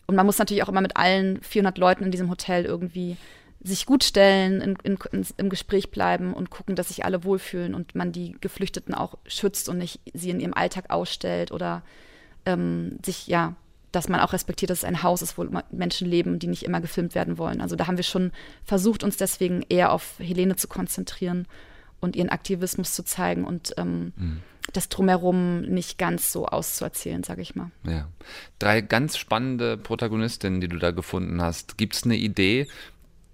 und 0.08 0.16
man 0.16 0.26
muss 0.26 0.38
natürlich 0.38 0.64
auch 0.64 0.70
immer 0.70 0.82
mit 0.82 0.98
allen 0.98 1.42
400 1.42 1.78
Leuten 1.78 2.04
in 2.04 2.12
diesem 2.12 2.30
Hotel 2.30 2.66
irgendwie 2.66 3.16
sich 3.64 3.86
gut 3.86 4.04
stellen, 4.04 4.62
in, 4.62 4.76
in, 4.84 4.98
in, 5.12 5.26
im 5.38 5.50
Gespräch 5.50 5.92
bleiben 5.92 6.34
und 6.34 6.50
gucken, 6.50 6.76
dass 6.76 6.88
sich 6.88 7.06
alle 7.06 7.24
wohlfühlen 7.24 7.76
und 7.76 7.94
man 7.96 8.12
die 8.12 8.36
Geflüchteten 8.42 8.94
auch 8.94 9.18
schützt 9.26 9.70
und 9.70 9.78
nicht 9.78 10.00
sie 10.14 10.32
in 10.32 10.40
ihrem 10.40 10.54
Alltag 10.54 10.90
ausstellt 10.90 11.52
oder 11.52 11.84
ähm, 12.46 12.98
sich, 13.06 13.28
ja, 13.28 13.56
dass 13.92 14.10
man 14.10 14.20
auch 14.20 14.34
respektiert, 14.34 14.70
dass 14.70 14.80
es 14.80 14.86
ein 14.86 15.04
Haus 15.04 15.22
ist, 15.22 15.38
wo 15.38 15.46
Menschen 15.72 16.08
leben, 16.08 16.40
die 16.40 16.48
nicht 16.48 16.64
immer 16.64 16.82
gefilmt 16.82 17.14
werden 17.14 17.38
wollen. 17.38 17.62
Also 17.62 17.76
da 17.76 17.88
haben 17.88 17.98
wir 17.98 18.04
schon 18.04 18.32
versucht, 18.64 19.04
uns 19.04 19.18
deswegen 19.18 19.64
eher 19.70 19.92
auf 19.92 20.16
Helene 20.18 20.56
zu 20.56 20.68
konzentrieren 20.68 21.48
und 22.00 22.16
ihren 22.16 22.30
Aktivismus 22.30 22.94
zu 22.94 23.04
zeigen 23.04 23.44
und 23.44 23.74
ähm, 23.78 24.14
mhm. 24.16 24.42
das 24.74 24.90
drumherum 24.90 25.62
nicht 25.62 25.98
ganz 25.98 26.32
so 26.32 26.48
auszuerzählen, 26.48 27.24
sage 27.24 27.42
ich 27.42 27.56
mal. 27.56 27.70
Ja. 27.86 28.08
Drei 28.60 28.82
ganz 28.82 29.18
spannende 29.18 29.78
Protagonistinnen, 29.78 30.62
die 30.62 30.68
du 30.68 30.78
da 30.78 30.92
gefunden 30.92 31.42
hast. 31.42 31.78
Gibt 31.78 31.96
es 31.96 32.04
eine 32.04 32.16
Idee, 32.16 32.68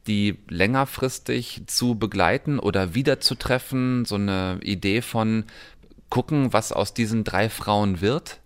die 0.08 0.38
längerfristig 0.48 1.64
zu 1.68 1.96
begleiten 1.96 2.60
oder 2.60 2.94
wiederzutreffen? 2.94 4.06
So 4.06 4.16
eine 4.16 4.60
Idee 4.62 5.02
von 5.02 5.46
gucken, 6.10 6.54
was 6.54 6.72
aus 6.72 6.94
diesen 6.94 7.24
drei 7.24 7.50
Frauen 7.50 8.02
wird? 8.02 8.40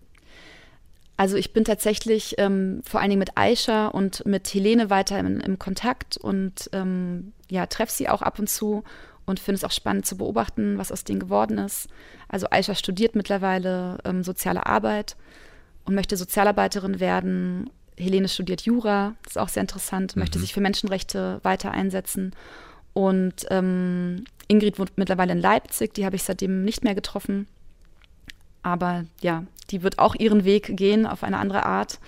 Also 1.16 1.36
ich 1.36 1.52
bin 1.52 1.64
tatsächlich 1.64 2.34
ähm, 2.38 2.80
vor 2.84 3.00
allen 3.00 3.10
Dingen 3.10 3.20
mit 3.20 3.36
Aisha 3.36 3.88
und 3.88 4.26
mit 4.26 4.52
Helene 4.52 4.90
weiter 4.90 5.18
im, 5.18 5.40
im 5.40 5.58
Kontakt 5.58 6.16
und 6.16 6.68
ähm, 6.72 7.32
ja, 7.50 7.66
treffe 7.66 7.92
sie 7.92 8.08
auch 8.08 8.22
ab 8.22 8.38
und 8.38 8.48
zu 8.48 8.82
und 9.24 9.38
finde 9.38 9.56
es 9.56 9.64
auch 9.64 9.70
spannend 9.70 10.06
zu 10.06 10.16
beobachten, 10.16 10.78
was 10.78 10.90
aus 10.90 11.04
denen 11.04 11.20
geworden 11.20 11.58
ist. 11.58 11.88
Also 12.28 12.48
Aisha 12.50 12.74
studiert 12.74 13.14
mittlerweile 13.14 13.98
ähm, 14.04 14.24
soziale 14.24 14.66
Arbeit 14.66 15.16
und 15.84 15.94
möchte 15.94 16.16
Sozialarbeiterin 16.16 16.98
werden 16.98 17.70
Helene 17.98 18.28
studiert 18.28 18.62
Jura, 18.62 19.14
das 19.22 19.32
ist 19.32 19.38
auch 19.38 19.48
sehr 19.48 19.60
interessant, 19.60 20.16
möchte 20.16 20.38
mhm. 20.38 20.42
sich 20.42 20.54
für 20.54 20.60
Menschenrechte 20.60 21.40
weiter 21.42 21.70
einsetzen. 21.72 22.34
Und 22.94 23.46
ähm, 23.50 24.24
Ingrid 24.48 24.78
wohnt 24.78 24.96
mittlerweile 24.96 25.32
in 25.32 25.40
Leipzig, 25.40 25.94
die 25.94 26.04
habe 26.04 26.16
ich 26.16 26.22
seitdem 26.22 26.64
nicht 26.64 26.84
mehr 26.84 26.94
getroffen. 26.94 27.46
Aber 28.62 29.04
ja, 29.20 29.44
die 29.70 29.82
wird 29.82 29.98
auch 29.98 30.14
ihren 30.14 30.44
Weg 30.44 30.76
gehen 30.76 31.06
auf 31.06 31.24
eine 31.24 31.38
andere 31.38 31.64
Art. 31.66 31.98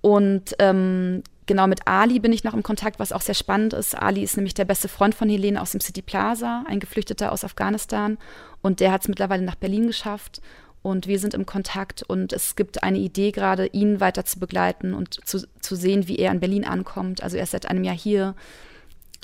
Und 0.00 0.54
ähm, 0.60 1.22
genau 1.46 1.66
mit 1.66 1.86
Ali 1.86 2.20
bin 2.20 2.32
ich 2.32 2.44
noch 2.44 2.54
im 2.54 2.62
Kontakt, 2.62 2.98
was 3.00 3.12
auch 3.12 3.20
sehr 3.20 3.34
spannend 3.34 3.72
ist. 3.72 3.96
Ali 3.96 4.22
ist 4.22 4.36
nämlich 4.36 4.54
der 4.54 4.64
beste 4.64 4.88
Freund 4.88 5.14
von 5.14 5.28
Helene 5.28 5.60
aus 5.60 5.72
dem 5.72 5.80
City 5.80 6.02
Plaza, 6.02 6.64
ein 6.68 6.80
Geflüchteter 6.80 7.32
aus 7.32 7.44
Afghanistan. 7.44 8.18
Und 8.62 8.80
der 8.80 8.92
hat 8.92 9.02
es 9.02 9.08
mittlerweile 9.08 9.42
nach 9.42 9.56
Berlin 9.56 9.88
geschafft 9.88 10.40
und 10.82 11.06
wir 11.06 11.18
sind 11.18 11.34
im 11.34 11.46
Kontakt 11.46 12.02
und 12.02 12.32
es 12.32 12.56
gibt 12.56 12.82
eine 12.82 12.98
Idee 12.98 13.32
gerade, 13.32 13.66
ihn 13.66 14.00
weiter 14.00 14.24
zu 14.24 14.38
begleiten 14.38 14.94
und 14.94 15.26
zu, 15.26 15.46
zu 15.60 15.76
sehen, 15.76 16.08
wie 16.08 16.16
er 16.16 16.32
in 16.32 16.40
Berlin 16.40 16.64
ankommt. 16.64 17.22
Also 17.22 17.36
er 17.36 17.42
ist 17.42 17.50
seit 17.50 17.66
einem 17.66 17.84
Jahr 17.84 17.96
hier 17.96 18.34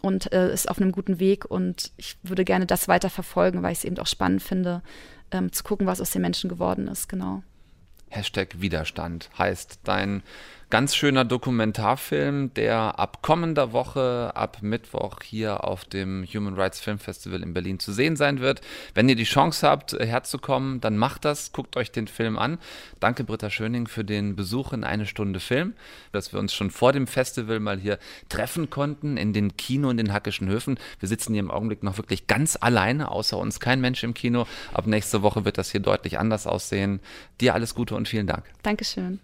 und 0.02 0.32
äh, 0.32 0.52
ist 0.52 0.68
auf 0.68 0.78
einem 0.78 0.92
guten 0.92 1.18
Weg 1.18 1.44
und 1.44 1.92
ich 1.96 2.16
würde 2.22 2.44
gerne 2.44 2.66
das 2.66 2.88
weiter 2.88 3.10
verfolgen, 3.10 3.62
weil 3.62 3.72
ich 3.72 3.78
es 3.78 3.84
eben 3.84 3.98
auch 3.98 4.06
spannend 4.06 4.42
finde, 4.42 4.82
ähm, 5.30 5.52
zu 5.52 5.64
gucken, 5.64 5.86
was 5.86 6.00
aus 6.00 6.10
den 6.10 6.22
Menschen 6.22 6.50
geworden 6.50 6.88
ist, 6.88 7.08
genau. 7.08 7.42
Hashtag 8.10 8.60
Widerstand 8.60 9.30
heißt 9.38 9.80
dein 9.84 10.22
ganz 10.70 10.94
schöner 10.94 11.24
Dokumentarfilm, 11.24 12.52
der 12.54 12.98
ab 12.98 13.22
kommender 13.22 13.72
Woche, 13.72 14.32
ab 14.34 14.58
Mittwoch 14.60 15.18
hier 15.22 15.64
auf 15.64 15.84
dem 15.84 16.24
Human 16.24 16.54
Rights 16.54 16.80
Film 16.80 16.98
Festival 16.98 17.42
in 17.42 17.54
Berlin 17.54 17.78
zu 17.78 17.92
sehen 17.92 18.16
sein 18.16 18.40
wird. 18.40 18.60
Wenn 18.94 19.08
ihr 19.08 19.16
die 19.16 19.24
Chance 19.24 19.68
habt, 19.68 19.92
herzukommen, 19.92 20.80
dann 20.80 20.96
macht 20.96 21.24
das, 21.24 21.52
guckt 21.52 21.76
euch 21.76 21.92
den 21.92 22.08
Film 22.08 22.38
an. 22.38 22.58
Danke 23.00 23.24
Britta 23.24 23.50
Schöning 23.50 23.86
für 23.86 24.04
den 24.04 24.36
Besuch 24.36 24.72
in 24.72 24.84
eine 24.84 25.06
Stunde 25.06 25.40
Film, 25.40 25.74
dass 26.12 26.32
wir 26.32 26.40
uns 26.40 26.54
schon 26.54 26.70
vor 26.70 26.92
dem 26.92 27.06
Festival 27.06 27.60
mal 27.60 27.78
hier 27.78 27.98
treffen 28.28 28.70
konnten 28.70 29.16
in 29.16 29.32
den 29.32 29.56
Kino 29.56 29.90
in 29.90 29.96
den 29.96 30.12
Hackischen 30.12 30.48
Höfen. 30.48 30.78
Wir 31.00 31.08
sitzen 31.08 31.32
hier 31.32 31.40
im 31.40 31.50
Augenblick 31.50 31.82
noch 31.82 31.98
wirklich 31.98 32.26
ganz 32.26 32.56
alleine, 32.60 33.10
außer 33.10 33.38
uns 33.38 33.60
kein 33.60 33.80
Mensch 33.80 34.02
im 34.02 34.14
Kino. 34.14 34.46
Ab 34.72 34.86
nächste 34.86 35.22
Woche 35.22 35.44
wird 35.44 35.58
das 35.58 35.70
hier 35.70 35.80
deutlich 35.80 36.18
anders 36.18 36.46
aussehen. 36.46 37.00
Dir 37.40 37.54
alles 37.54 37.74
Gute 37.74 37.94
und 37.94 38.08
vielen 38.08 38.26
Dank. 38.26 38.44
Dankeschön. 38.62 39.20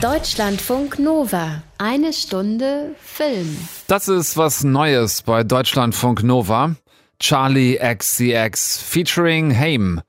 Deutschlandfunk 0.00 0.98
Nova. 0.98 1.62
Eine 1.78 2.12
Stunde 2.12 2.94
Film. 3.00 3.56
Das 3.86 4.08
ist 4.08 4.36
was 4.36 4.64
Neues 4.64 5.22
bei 5.22 5.44
Deutschlandfunk 5.44 6.22
Nova. 6.22 6.76
Charlie 7.18 7.78
XCX 7.78 8.82
featuring 8.82 9.56
Haim. 9.56 10.00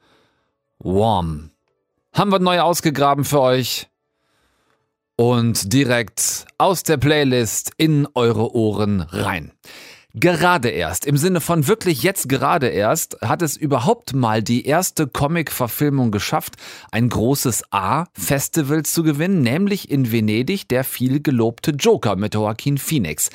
Warm. 0.80 1.52
Haben 2.14 2.32
wir 2.32 2.40
neu 2.40 2.60
ausgegraben 2.60 3.24
für 3.24 3.42
euch. 3.42 3.88
Und 5.16 5.72
direkt 5.72 6.46
aus 6.58 6.84
der 6.84 6.98
Playlist 6.98 7.72
in 7.78 8.08
eure 8.16 8.54
Ohren 8.54 9.02
rein. 9.02 9.52
Gerade 10.18 10.70
erst, 10.70 11.06
im 11.06 11.18
Sinne 11.18 11.42
von 11.42 11.68
wirklich 11.68 12.02
jetzt 12.02 12.30
gerade 12.30 12.68
erst, 12.68 13.18
hat 13.22 13.42
es 13.42 13.58
überhaupt 13.58 14.14
mal 14.14 14.42
die 14.42 14.66
erste 14.66 15.08
Comic-Verfilmung 15.08 16.12
geschafft, 16.12 16.54
ein 16.90 17.10
großes 17.10 17.66
A-Festival 17.72 18.84
zu 18.84 19.04
gewinnen, 19.04 19.42
nämlich 19.42 19.92
in 19.92 20.14
Venedig 20.14 20.70
der 20.70 20.86
viel 20.86 21.22
gelobte 21.22 21.72
Joker 21.72 22.16
mit 22.16 22.34
Joaquin 22.34 22.78
Phoenix. 22.78 23.30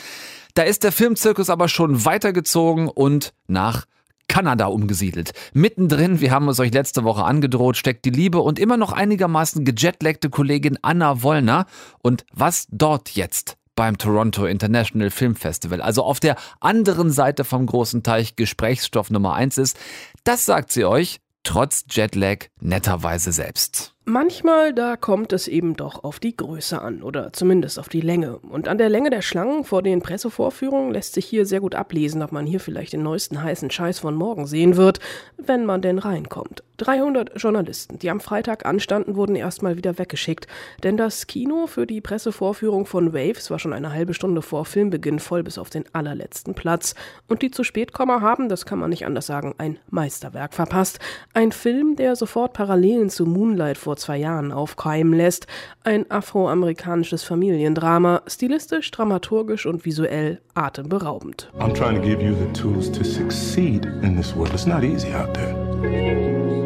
Da 0.54 0.62
ist 0.62 0.82
der 0.82 0.90
Filmzirkus 0.92 1.50
aber 1.50 1.68
schon 1.68 2.06
weitergezogen 2.06 2.88
und 2.88 3.34
nach 3.46 3.84
Kanada 4.26 4.66
umgesiedelt. 4.66 5.32
Mittendrin, 5.52 6.22
wir 6.22 6.30
haben 6.30 6.48
es 6.48 6.60
euch 6.60 6.72
letzte 6.72 7.04
Woche 7.04 7.24
angedroht, 7.24 7.76
steckt 7.76 8.06
die 8.06 8.10
liebe 8.10 8.38
und 8.38 8.58
immer 8.58 8.78
noch 8.78 8.92
einigermaßen 8.92 9.66
gejetlagte 9.66 10.30
Kollegin 10.30 10.78
Anna 10.80 11.22
Wollner. 11.22 11.66
Und 12.00 12.24
was 12.32 12.68
dort 12.70 13.10
jetzt 13.10 13.58
beim 13.80 13.96
Toronto 13.96 14.44
International 14.44 15.08
Film 15.08 15.34
Festival, 15.34 15.80
also 15.80 16.02
auf 16.04 16.20
der 16.20 16.36
anderen 16.60 17.10
Seite 17.10 17.44
vom 17.44 17.64
großen 17.64 18.02
Teich 18.02 18.36
Gesprächsstoff 18.36 19.08
Nummer 19.08 19.32
eins 19.32 19.56
ist, 19.56 19.78
das 20.22 20.44
sagt 20.44 20.70
sie 20.70 20.84
euch 20.84 21.22
trotz 21.44 21.86
Jetlag 21.88 22.48
netterweise 22.60 23.32
selbst. 23.32 23.94
Manchmal, 24.06 24.72
da 24.72 24.96
kommt 24.96 25.32
es 25.32 25.46
eben 25.46 25.76
doch 25.76 26.02
auf 26.02 26.18
die 26.18 26.34
Größe 26.36 26.80
an 26.80 27.02
oder 27.02 27.32
zumindest 27.32 27.78
auf 27.78 27.88
die 27.88 28.00
Länge. 28.00 28.38
Und 28.38 28.66
an 28.66 28.78
der 28.78 28.88
Länge 28.88 29.10
der 29.10 29.22
Schlangen 29.22 29.62
vor 29.62 29.82
den 29.82 30.00
Pressevorführungen 30.00 30.92
lässt 30.92 31.14
sich 31.14 31.26
hier 31.26 31.44
sehr 31.44 31.60
gut 31.60 31.74
ablesen, 31.74 32.22
ob 32.22 32.32
man 32.32 32.46
hier 32.46 32.60
vielleicht 32.60 32.94
den 32.94 33.02
neuesten 33.02 33.42
heißen 33.42 33.70
Scheiß 33.70 33.98
von 33.98 34.14
morgen 34.14 34.46
sehen 34.46 34.76
wird, 34.76 35.00
wenn 35.36 35.66
man 35.66 35.82
denn 35.82 35.98
reinkommt. 35.98 36.64
300 36.80 37.32
Journalisten, 37.36 37.98
die 37.98 38.08
am 38.08 38.20
Freitag 38.20 38.64
anstanden, 38.64 39.14
wurden 39.14 39.36
erstmal 39.36 39.76
wieder 39.76 39.98
weggeschickt, 39.98 40.46
denn 40.82 40.96
das 40.96 41.26
Kino 41.26 41.66
für 41.66 41.86
die 41.86 42.00
Pressevorführung 42.00 42.86
von 42.86 43.12
Waves 43.12 43.50
war 43.50 43.58
schon 43.58 43.74
eine 43.74 43.92
halbe 43.92 44.14
Stunde 44.14 44.40
vor 44.40 44.64
Filmbeginn 44.64 45.18
voll 45.18 45.42
bis 45.42 45.58
auf 45.58 45.68
den 45.68 45.84
allerletzten 45.92 46.54
Platz. 46.54 46.94
Und 47.28 47.42
die 47.42 47.50
zu 47.50 47.64
spät 47.64 47.92
kommen 47.92 48.22
haben, 48.22 48.48
das 48.48 48.64
kann 48.64 48.78
man 48.78 48.88
nicht 48.88 49.04
anders 49.04 49.26
sagen, 49.26 49.54
ein 49.58 49.78
Meisterwerk 49.90 50.54
verpasst. 50.54 51.00
Ein 51.34 51.52
Film, 51.52 51.96
der 51.96 52.16
sofort 52.16 52.54
Parallelen 52.54 53.10
zu 53.10 53.26
Moonlight 53.26 53.76
vor 53.76 53.89
zwei 53.96 54.18
Jahren 54.18 54.52
aufkeimen 54.52 55.14
lässt. 55.14 55.46
Ein 55.84 56.10
afroamerikanisches 56.10 57.24
Familiendrama, 57.24 58.22
stilistisch, 58.26 58.90
dramaturgisch 58.90 59.66
und 59.66 59.84
visuell 59.84 60.40
atemberaubend. 60.54 61.50
I'm 61.58 61.74
trying 61.74 61.96
to 61.96 62.02
give 62.02 62.22
you 62.22 62.34
the 62.34 62.52
tools 62.52 62.90
to 62.92 63.04
succeed 63.04 63.86
in 64.02 64.16
this 64.16 64.34
world. 64.34 64.52
It's 64.52 64.66
not 64.66 64.82
easy 64.82 65.12
out 65.12 65.32
there. 65.34 65.54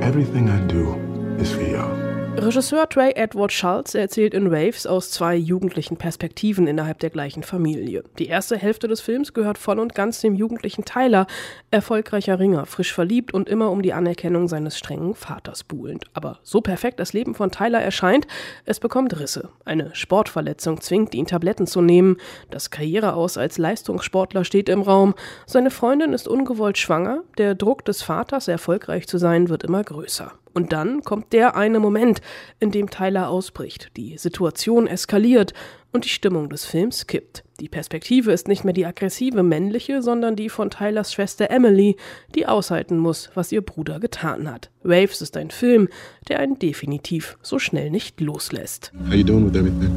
Everything 0.00 0.48
I 0.48 0.60
do 0.66 0.96
is 1.38 1.50
for 1.50 1.62
you. 1.62 2.03
Regisseur 2.36 2.88
Trey 2.88 3.12
Edward 3.14 3.52
Schultz 3.52 3.94
erzählt 3.94 4.34
in 4.34 4.50
Waves 4.50 4.86
aus 4.86 5.10
zwei 5.10 5.34
jugendlichen 5.34 5.96
Perspektiven 5.96 6.66
innerhalb 6.66 6.98
der 6.98 7.10
gleichen 7.10 7.42
Familie. 7.42 8.04
Die 8.18 8.26
erste 8.26 8.56
Hälfte 8.56 8.86
des 8.86 9.00
Films 9.00 9.32
gehört 9.32 9.56
voll 9.56 9.78
und 9.78 9.94
ganz 9.94 10.20
dem 10.20 10.34
jugendlichen 10.34 10.84
Tyler, 10.84 11.26
erfolgreicher 11.70 12.38
Ringer, 12.38 12.66
frisch 12.66 12.92
verliebt 12.92 13.32
und 13.32 13.48
immer 13.48 13.70
um 13.70 13.82
die 13.82 13.92
Anerkennung 13.92 14.48
seines 14.48 14.76
strengen 14.76 15.14
Vaters 15.14 15.64
buhlend. 15.64 16.04
Aber 16.12 16.38
so 16.42 16.60
perfekt 16.60 17.00
das 17.00 17.12
Leben 17.12 17.34
von 17.34 17.50
Tyler 17.50 17.80
erscheint, 17.80 18.26
es 18.66 18.78
bekommt 18.78 19.18
Risse. 19.18 19.48
Eine 19.64 19.94
Sportverletzung 19.94 20.80
zwingt 20.80 21.14
ihn, 21.14 21.26
Tabletten 21.26 21.66
zu 21.66 21.80
nehmen. 21.80 22.18
Das 22.50 22.70
Karriereaus 22.70 23.38
als 23.38 23.58
Leistungssportler 23.58 24.44
steht 24.44 24.68
im 24.68 24.82
Raum. 24.82 25.14
Seine 25.46 25.70
Freundin 25.70 26.12
ist 26.12 26.28
ungewollt 26.28 26.78
schwanger. 26.78 27.22
Der 27.38 27.54
Druck 27.54 27.84
des 27.84 28.02
Vaters, 28.02 28.48
erfolgreich 28.48 29.06
zu 29.06 29.18
sein, 29.18 29.48
wird 29.48 29.64
immer 29.64 29.82
größer. 29.82 30.32
Und 30.54 30.72
dann 30.72 31.02
kommt 31.02 31.32
der 31.32 31.56
eine 31.56 31.80
Moment, 31.80 32.20
in 32.60 32.70
dem 32.70 32.88
Tyler 32.88 33.28
ausbricht, 33.28 33.90
die 33.96 34.16
Situation 34.16 34.86
eskaliert 34.86 35.52
und 35.92 36.04
die 36.04 36.08
Stimmung 36.10 36.48
des 36.48 36.64
Films 36.64 37.06
kippt. 37.06 37.44
Die 37.60 37.68
Perspektive 37.68 38.32
ist 38.32 38.48
nicht 38.48 38.64
mehr 38.64 38.72
die 38.72 38.86
aggressive 38.86 39.42
männliche, 39.42 40.02
sondern 40.02 40.36
die 40.36 40.48
von 40.48 40.70
Tylers 40.70 41.12
Schwester 41.12 41.50
Emily, 41.50 41.96
die 42.34 42.46
aushalten 42.46 42.98
muss, 42.98 43.30
was 43.34 43.52
ihr 43.52 43.62
Bruder 43.62 44.00
getan 44.00 44.50
hat. 44.50 44.70
Waves 44.82 45.22
ist 45.22 45.36
ein 45.36 45.50
Film, 45.50 45.88
der 46.28 46.38
einen 46.38 46.58
definitiv 46.58 47.36
so 47.42 47.58
schnell 47.58 47.90
nicht 47.90 48.20
loslässt. 48.20 48.92
How 49.08 49.14
you 49.14 49.24
doing 49.24 49.46
with 49.46 49.56
everything? 49.56 49.90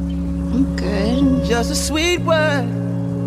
I'm 0.52 0.76
good. 0.76 1.48
Just 1.48 1.70
a 1.70 1.74
sweet 1.74 2.24
word. 2.24 2.64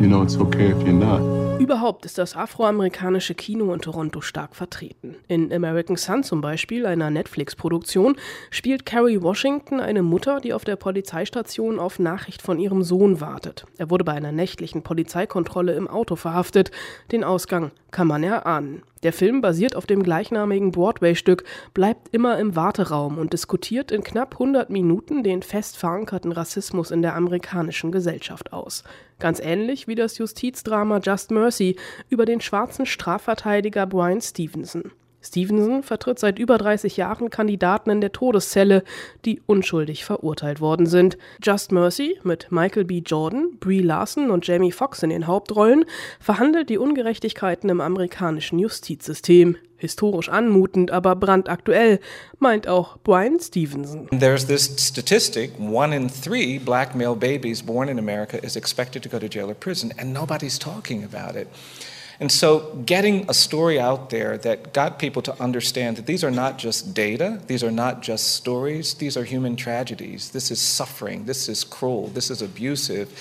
You 0.01 0.07
know 0.07 0.23
it's 0.23 0.37
okay 0.37 0.71
if 0.71 0.81
you're 0.83 0.93
not. 0.93 1.40
Überhaupt 1.61 2.05
ist 2.05 2.17
das 2.17 2.35
afroamerikanische 2.35 3.35
Kino 3.35 3.71
in 3.71 3.81
Toronto 3.81 4.19
stark 4.21 4.55
vertreten. 4.55 5.15
In 5.27 5.53
American 5.53 5.95
Sun 5.95 6.23
zum 6.23 6.41
Beispiel, 6.41 6.87
einer 6.87 7.11
Netflix-Produktion, 7.11 8.15
spielt 8.49 8.83
Carrie 8.83 9.21
Washington 9.21 9.79
eine 9.79 10.01
Mutter, 10.01 10.39
die 10.39 10.53
auf 10.53 10.65
der 10.65 10.75
Polizeistation 10.75 11.77
auf 11.77 11.99
Nachricht 11.99 12.41
von 12.41 12.57
ihrem 12.57 12.81
Sohn 12.81 13.21
wartet. 13.21 13.67
Er 13.77 13.91
wurde 13.91 14.03
bei 14.03 14.13
einer 14.13 14.31
nächtlichen 14.31 14.81
Polizeikontrolle 14.81 15.75
im 15.75 15.87
Auto 15.87 16.15
verhaftet. 16.15 16.71
Den 17.11 17.23
Ausgang 17.23 17.69
kann 17.91 18.07
man 18.07 18.23
erahnen. 18.23 18.81
Der 19.03 19.13
Film 19.13 19.41
basiert 19.41 19.75
auf 19.75 19.87
dem 19.87 20.03
gleichnamigen 20.03 20.71
Broadway-Stück, 20.71 21.43
bleibt 21.73 22.09
immer 22.13 22.37
im 22.37 22.55
Warteraum 22.55 23.17
und 23.17 23.33
diskutiert 23.33 23.91
in 23.91 24.03
knapp 24.03 24.33
100 24.33 24.69
Minuten 24.69 25.23
den 25.23 25.41
fest 25.41 25.77
verankerten 25.77 26.31
Rassismus 26.31 26.91
in 26.91 27.01
der 27.01 27.15
amerikanischen 27.15 27.91
Gesellschaft 27.91 28.53
aus. 28.53 28.83
Ganz 29.17 29.39
ähnlich 29.39 29.87
wie 29.87 29.95
das 29.95 30.17
Justizdrama 30.17 30.99
Just 30.99 31.31
Mercy 31.31 31.77
über 32.09 32.25
den 32.25 32.41
schwarzen 32.41 32.85
Strafverteidiger 32.85 33.87
Brian 33.87 34.21
Stevenson. 34.21 34.91
Stevenson 35.21 35.83
vertritt 35.83 36.19
seit 36.19 36.39
über 36.39 36.57
30 36.57 36.97
Jahren 36.97 37.29
Kandidaten 37.29 37.89
in 37.89 38.01
der 38.01 38.11
Todeszelle, 38.11 38.83
die 39.25 39.41
unschuldig 39.45 40.03
verurteilt 40.03 40.61
worden 40.61 40.85
sind. 40.85 41.17
Just 41.41 41.71
Mercy 41.71 42.19
mit 42.23 42.51
Michael 42.51 42.85
B. 42.85 43.01
Jordan, 43.05 43.57
Brie 43.59 43.81
Larson 43.81 44.31
und 44.31 44.45
Jamie 44.47 44.71
Foxx 44.71 45.03
in 45.03 45.09
den 45.09 45.27
Hauptrollen 45.27 45.85
verhandelt 46.19 46.69
die 46.69 46.77
Ungerechtigkeiten 46.77 47.69
im 47.69 47.81
amerikanischen 47.81 48.59
Justizsystem. 48.59 49.57
Historisch 49.77 50.29
anmutend, 50.29 50.91
aber 50.91 51.15
brandaktuell, 51.15 51.99
meint 52.37 52.67
auch 52.67 52.97
Brian 52.99 53.39
Stevenson. 53.39 54.07
There's 54.11 54.45
this 54.45 54.65
statistic 54.77 55.51
one 55.59 55.95
in 55.95 56.07
three 56.07 56.59
black 56.59 56.93
male 56.93 57.15
babies 57.15 57.63
born 57.63 57.89
in 57.89 57.97
America 57.97 58.37
is 58.37 58.55
expected 58.55 59.01
to 59.01 59.09
go 59.09 59.17
to 59.17 59.27
jail 59.27 59.49
or 59.49 59.55
prison, 59.55 59.91
and 59.97 60.13
nobody's 60.13 60.59
talking 60.59 61.03
about 61.03 61.35
it. 61.35 61.47
And 62.21 62.31
so, 62.31 62.75
getting 62.85 63.27
a 63.27 63.33
story 63.33 63.79
out 63.79 64.11
there 64.11 64.37
that 64.37 64.73
got 64.73 64.99
people 64.99 65.23
to 65.23 65.41
understand 65.41 65.97
that 65.97 66.05
these 66.05 66.23
are 66.23 66.29
not 66.29 66.59
just 66.59 66.93
data, 66.93 67.41
these 67.47 67.63
are 67.63 67.71
not 67.71 68.03
just 68.03 68.35
stories, 68.35 68.93
these 68.93 69.17
are 69.17 69.23
human 69.23 69.55
tragedies. 69.55 70.29
This 70.29 70.51
is 70.51 70.61
suffering, 70.61 71.25
this 71.25 71.49
is 71.49 71.63
cruel, 71.63 72.09
this 72.09 72.29
is 72.29 72.43
abusive, 72.43 73.11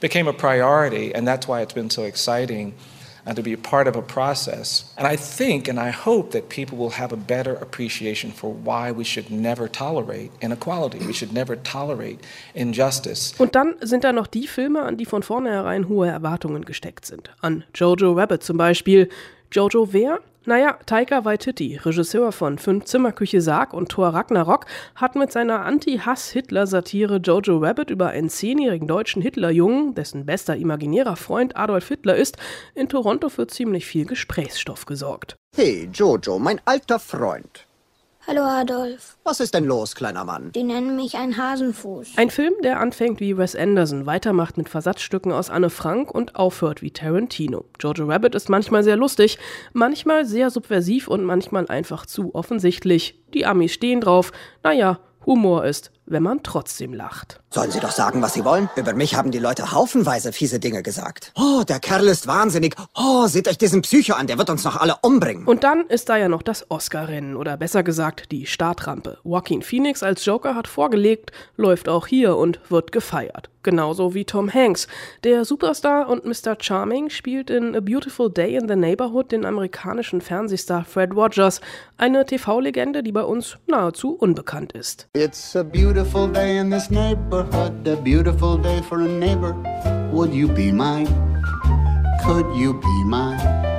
became 0.00 0.28
a 0.28 0.34
priority, 0.34 1.14
and 1.14 1.26
that's 1.26 1.48
why 1.48 1.62
it's 1.62 1.72
been 1.72 1.88
so 1.88 2.02
exciting 2.02 2.74
and 3.26 3.36
to 3.36 3.42
be 3.42 3.56
part 3.56 3.86
of 3.86 3.96
a 3.96 4.02
process. 4.02 4.84
And 4.96 5.06
I 5.06 5.16
think 5.16 5.68
and 5.68 5.78
I 5.78 5.90
hope 5.90 6.30
that 6.32 6.48
people 6.48 6.78
will 6.78 6.92
have 6.98 7.12
a 7.12 7.16
better 7.16 7.54
appreciation 7.54 8.32
for 8.32 8.52
why 8.52 8.92
we 8.92 9.04
should 9.04 9.30
never 9.30 9.68
tolerate 9.68 10.30
inequality. 10.40 10.98
We 11.06 11.12
should 11.12 11.32
never 11.32 11.56
tolerate 11.56 12.18
injustice. 12.54 13.34
Und 13.38 13.54
dann 13.54 13.74
sind 13.80 14.04
da 14.04 14.12
noch 14.12 14.26
die 14.26 14.46
Filme, 14.46 14.82
an 14.82 14.96
die 14.96 15.06
von 15.06 15.22
vornherein 15.22 15.88
hohe 15.88 16.08
Erwartungen 16.08 16.64
gesteckt 16.64 17.06
sind. 17.06 17.30
An 17.40 17.64
Jojo 17.74 18.12
Rabbit 18.12 18.42
zum 18.42 18.56
Beispiel. 18.56 19.08
Jojo 19.52 19.92
wer? 19.92 20.20
Naja, 20.46 20.78
Taika 20.86 21.26
Waititi, 21.26 21.76
Regisseur 21.76 22.32
von 22.32 22.56
Fünf 22.56 22.86
Zimmerküche 22.86 23.42
Sarg 23.42 23.74
und 23.74 23.90
Thor 23.90 24.08
Ragnarok, 24.08 24.64
hat 24.94 25.14
mit 25.14 25.30
seiner 25.30 25.66
Anti-Hass-Hitler-Satire 25.66 27.16
Jojo 27.16 27.58
Rabbit 27.58 27.90
über 27.90 28.08
einen 28.08 28.30
zehnjährigen 28.30 28.88
deutschen 28.88 29.20
Hitlerjungen, 29.20 29.94
dessen 29.94 30.24
bester 30.24 30.56
imaginärer 30.56 31.16
Freund 31.16 31.56
Adolf 31.56 31.88
Hitler 31.88 32.16
ist, 32.16 32.38
in 32.74 32.88
Toronto 32.88 33.28
für 33.28 33.48
ziemlich 33.48 33.84
viel 33.84 34.06
Gesprächsstoff 34.06 34.86
gesorgt. 34.86 35.36
Hey, 35.54 35.90
Jojo, 35.92 36.38
mein 36.38 36.60
alter 36.64 36.98
Freund. 36.98 37.66
Hallo 38.30 38.44
Adolf. 38.44 39.16
Was 39.24 39.40
ist 39.40 39.54
denn 39.54 39.64
los, 39.64 39.96
kleiner 39.96 40.24
Mann? 40.24 40.52
Die 40.52 40.62
nennen 40.62 40.94
mich 40.94 41.16
ein 41.16 41.36
Hasenfuß. 41.36 42.12
Ein 42.14 42.30
Film, 42.30 42.54
der 42.62 42.78
anfängt 42.78 43.18
wie 43.18 43.36
Wes 43.36 43.56
Anderson, 43.56 44.06
weitermacht 44.06 44.56
mit 44.56 44.68
Versatzstücken 44.68 45.32
aus 45.32 45.50
Anne 45.50 45.68
Frank 45.68 46.14
und 46.14 46.36
aufhört 46.36 46.80
wie 46.80 46.92
Tarantino. 46.92 47.64
Jojo 47.80 48.04
Rabbit 48.04 48.36
ist 48.36 48.48
manchmal 48.48 48.84
sehr 48.84 48.94
lustig, 48.94 49.36
manchmal 49.72 50.26
sehr 50.26 50.50
subversiv 50.50 51.08
und 51.08 51.24
manchmal 51.24 51.66
einfach 51.66 52.06
zu 52.06 52.32
offensichtlich. 52.32 53.20
Die 53.34 53.46
Amis 53.46 53.72
stehen 53.72 54.00
drauf. 54.00 54.30
Naja, 54.62 55.00
Humor 55.26 55.64
ist, 55.64 55.90
wenn 56.06 56.22
man 56.22 56.42
trotzdem 56.42 56.92
lacht. 56.92 57.40
Sollen 57.50 57.70
Sie 57.70 57.80
doch 57.80 57.90
sagen, 57.90 58.22
was 58.22 58.34
Sie 58.34 58.44
wollen? 58.44 58.68
Über 58.76 58.94
mich 58.94 59.14
haben 59.14 59.30
die 59.30 59.38
Leute 59.38 59.72
haufenweise 59.72 60.32
fiese 60.32 60.60
Dinge 60.60 60.82
gesagt. 60.82 61.32
Oh, 61.36 61.62
der 61.68 61.80
Kerl 61.80 62.06
ist 62.08 62.26
wahnsinnig. 62.26 62.74
Oh, 62.94 63.26
seht 63.26 63.48
euch 63.48 63.58
diesen 63.58 63.82
Psycho 63.82 64.14
an, 64.14 64.26
der 64.26 64.38
wird 64.38 64.50
uns 64.50 64.64
noch 64.64 64.76
alle 64.76 64.96
umbringen. 65.02 65.46
Und 65.46 65.64
dann 65.64 65.86
ist 65.86 66.08
da 66.08 66.16
ja 66.16 66.28
noch 66.28 66.42
das 66.42 66.70
Oscar-Rennen 66.70 67.36
oder 67.36 67.56
besser 67.56 67.82
gesagt 67.82 68.32
die 68.32 68.46
Startrampe. 68.46 69.18
Joaquin 69.24 69.62
Phoenix 69.62 70.02
als 70.02 70.24
Joker 70.24 70.54
hat 70.54 70.68
vorgelegt, 70.68 71.32
läuft 71.56 71.88
auch 71.88 72.06
hier 72.06 72.36
und 72.36 72.60
wird 72.70 72.92
gefeiert. 72.92 73.50
Genauso 73.62 74.14
wie 74.14 74.24
Tom 74.24 74.50
Hanks. 74.50 74.88
Der 75.22 75.44
Superstar 75.44 76.08
und 76.08 76.24
Mr. 76.24 76.56
Charming 76.58 77.10
spielt 77.10 77.50
in 77.50 77.76
A 77.76 77.80
Beautiful 77.80 78.30
Day 78.30 78.56
in 78.56 78.68
the 78.68 78.76
Neighborhood 78.76 79.32
den 79.32 79.44
amerikanischen 79.44 80.22
Fernsehstar 80.22 80.86
Fred 80.86 81.14
Rogers, 81.14 81.60
eine 81.98 82.24
TV-Legende, 82.24 83.02
die 83.02 83.12
bei 83.12 83.22
uns 83.22 83.58
nahezu 83.66 84.12
unbekannt 84.14 84.72
ist. 84.72 85.08
It's 85.14 85.54
a 85.54 85.62
beautiful 85.62 85.99
day 86.00 86.56
in 86.56 86.70
this 86.70 86.90
neighborhood, 86.90 87.86
a 87.86 87.94
beautiful 87.94 88.56
day 88.56 88.80
for 88.80 89.02
a 89.02 89.08
neighbor. 89.08 89.52
Would 90.10 90.32
you 90.32 90.48
be 90.48 90.72
mine? 90.72 91.06
Could 92.24 92.56
you 92.56 92.80
be 92.80 93.04
mine? 93.04 93.69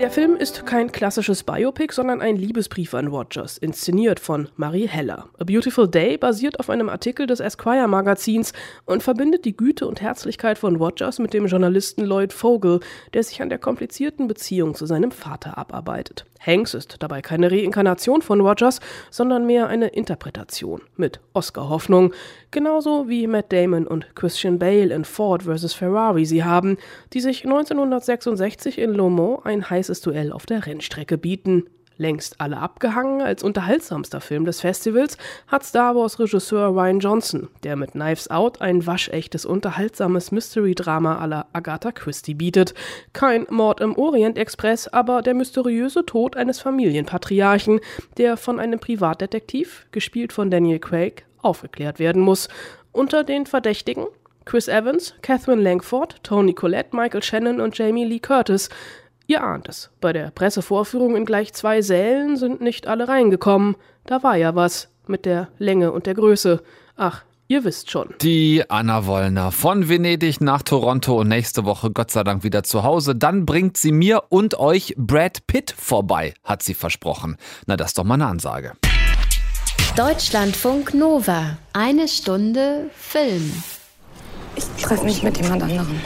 Der 0.00 0.10
Film 0.10 0.36
ist 0.36 0.64
kein 0.64 0.92
klassisches 0.92 1.42
Biopic, 1.44 1.92
sondern 1.92 2.22
ein 2.22 2.36
Liebesbrief 2.36 2.94
an 2.94 3.08
Rogers, 3.08 3.58
inszeniert 3.58 4.18
von 4.18 4.48
Marie 4.56 4.88
Heller. 4.88 5.26
A 5.38 5.44
Beautiful 5.44 5.86
Day 5.86 6.16
basiert 6.16 6.58
auf 6.58 6.70
einem 6.70 6.88
Artikel 6.88 7.26
des 7.26 7.38
Esquire 7.38 7.86
Magazins 7.86 8.54
und 8.86 9.02
verbindet 9.02 9.44
die 9.44 9.54
Güte 9.54 9.86
und 9.86 10.00
Herzlichkeit 10.00 10.56
von 10.56 10.76
Rogers 10.76 11.18
mit 11.18 11.34
dem 11.34 11.48
Journalisten 11.48 12.06
Lloyd 12.06 12.32
Vogel, 12.32 12.80
der 13.12 13.24
sich 13.24 13.42
an 13.42 13.50
der 13.50 13.58
komplizierten 13.58 14.26
Beziehung 14.26 14.74
zu 14.74 14.86
seinem 14.86 15.10
Vater 15.10 15.58
abarbeitet. 15.58 16.24
Hanks 16.40 16.72
ist 16.72 16.96
dabei 17.00 17.20
keine 17.20 17.50
Reinkarnation 17.50 18.22
von 18.22 18.40
Rogers, 18.40 18.80
sondern 19.10 19.46
mehr 19.46 19.68
eine 19.68 19.88
Interpretation 19.88 20.80
mit 20.96 21.20
Oscar-Hoffnung, 21.34 22.14
genauso 22.50 23.10
wie 23.10 23.26
Matt 23.26 23.52
Damon 23.52 23.86
und 23.86 24.16
Christian 24.16 24.58
Bale 24.58 24.94
in 24.94 25.04
Ford 25.04 25.42
vs. 25.42 25.74
Ferrari 25.74 26.24
sie 26.24 26.42
haben, 26.42 26.78
die 27.12 27.20
sich 27.20 27.44
1966 27.44 28.78
in 28.78 28.94
Le 28.94 29.10
Mans 29.10 29.44
ein 29.44 29.68
heißes 29.68 29.89
Duell 30.00 30.30
auf 30.32 30.46
der 30.46 30.66
Rennstrecke 30.66 31.18
bieten. 31.18 31.64
Längst 32.00 32.40
alle 32.40 32.56
abgehangen 32.56 33.20
als 33.20 33.42
unterhaltsamster 33.42 34.22
Film 34.22 34.46
des 34.46 34.62
Festivals 34.62 35.18
hat 35.48 35.64
Star 35.64 35.94
Wars 35.94 36.18
Regisseur 36.18 36.68
Ryan 36.68 36.98
Johnson, 36.98 37.48
der 37.62 37.76
mit 37.76 37.90
Knives 37.90 38.30
Out 38.30 38.62
ein 38.62 38.86
waschechtes 38.86 39.44
unterhaltsames 39.44 40.32
Mystery-Drama 40.32 41.18
aller 41.18 41.48
Agatha 41.52 41.92
Christie 41.92 42.32
bietet. 42.32 42.72
Kein 43.12 43.46
Mord 43.50 43.82
im 43.82 43.94
Orient 43.98 44.38
Express, 44.38 44.88
aber 44.88 45.20
der 45.20 45.34
mysteriöse 45.34 46.06
Tod 46.06 46.38
eines 46.38 46.58
Familienpatriarchen, 46.60 47.80
der 48.16 48.38
von 48.38 48.58
einem 48.58 48.80
Privatdetektiv, 48.80 49.86
gespielt 49.92 50.32
von 50.32 50.50
Daniel 50.50 50.78
Craig, 50.78 51.26
aufgeklärt 51.42 51.98
werden 51.98 52.22
muss. 52.22 52.48
Unter 52.92 53.24
den 53.24 53.44
Verdächtigen 53.44 54.06
Chris 54.46 54.68
Evans, 54.68 55.14
Catherine 55.22 55.62
Langford, 55.62 56.16
Tony 56.22 56.54
Collette, 56.54 56.96
Michael 56.96 57.22
Shannon 57.22 57.60
und 57.60 57.76
Jamie 57.76 58.04
Lee 58.04 58.18
Curtis. 58.20 58.70
Ihr 59.30 59.44
ahnt 59.44 59.68
es, 59.68 59.90
bei 60.00 60.12
der 60.12 60.32
Pressevorführung 60.32 61.14
in 61.14 61.24
gleich 61.24 61.52
zwei 61.52 61.82
Sälen 61.82 62.36
sind 62.36 62.60
nicht 62.60 62.88
alle 62.88 63.06
reingekommen. 63.06 63.76
Da 64.04 64.24
war 64.24 64.34
ja 64.34 64.56
was 64.56 64.88
mit 65.06 65.24
der 65.24 65.46
Länge 65.56 65.92
und 65.92 66.06
der 66.06 66.14
Größe. 66.14 66.64
Ach, 66.96 67.22
ihr 67.46 67.62
wisst 67.62 67.92
schon. 67.92 68.12
Die 68.22 68.64
Anna 68.68 69.06
Wollner 69.06 69.52
von 69.52 69.88
Venedig 69.88 70.40
nach 70.40 70.64
Toronto 70.64 71.20
und 71.20 71.28
nächste 71.28 71.64
Woche 71.64 71.92
Gott 71.92 72.10
sei 72.10 72.24
Dank 72.24 72.42
wieder 72.42 72.64
zu 72.64 72.82
Hause. 72.82 73.14
Dann 73.14 73.46
bringt 73.46 73.76
sie 73.76 73.92
mir 73.92 74.24
und 74.30 74.58
euch 74.58 74.96
Brad 74.98 75.46
Pitt 75.46 75.70
vorbei, 75.78 76.34
hat 76.42 76.64
sie 76.64 76.74
versprochen. 76.74 77.36
Na, 77.66 77.76
das 77.76 77.90
ist 77.90 77.98
doch 77.98 78.04
mal 78.04 78.14
eine 78.14 78.26
Ansage. 78.26 78.72
Deutschlandfunk 79.96 80.92
Nova. 80.92 81.56
Eine 81.72 82.08
Stunde 82.08 82.90
Film. 82.96 83.62
Ich 84.56 84.64
treffe 84.82 85.04
mich 85.04 85.22
mit 85.22 85.36
jemand 85.36 85.62
anderem. 85.62 86.00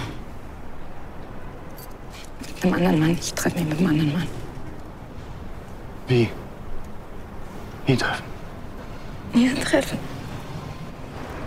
Mit 2.64 2.72
einem 2.72 2.74
anderen 2.74 3.00
Mann. 3.00 3.18
Ich 3.20 3.34
treffe 3.34 3.58
mich 3.58 3.68
mit 3.68 3.78
einem 3.78 3.88
anderen 3.88 4.12
Mann. 4.14 4.26
Wie? 6.08 6.28
Wie 7.86 7.96
treffen? 7.96 8.24
Wir 9.34 9.54
treffen. 9.60 9.98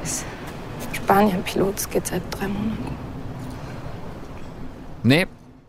Ist 0.04 0.26
Spanien-Pilot. 0.94 1.90
Geht 1.90 2.08
seit 2.08 2.22
drei 2.32 2.48
Monaten. 2.48 2.96
Nee, 5.04 5.26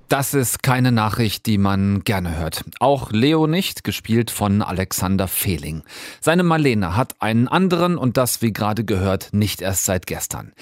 Das 0.08 0.32
ist 0.32 0.62
keine 0.62 0.90
Nachricht, 0.90 1.44
die 1.44 1.58
man 1.58 2.00
gerne 2.02 2.38
hört. 2.38 2.64
Auch 2.80 3.12
Leo 3.12 3.46
nicht, 3.46 3.84
gespielt 3.84 4.30
von 4.30 4.62
Alexander 4.62 5.28
Fehling. 5.28 5.82
Seine 6.22 6.44
Marlene 6.44 6.96
hat 6.96 7.14
einen 7.20 7.46
anderen 7.46 7.98
und 7.98 8.16
das, 8.16 8.40
wie 8.40 8.54
gerade 8.54 8.84
gehört, 8.84 9.28
nicht 9.32 9.60
erst 9.60 9.84
seit 9.84 10.06
gestern. 10.06 10.52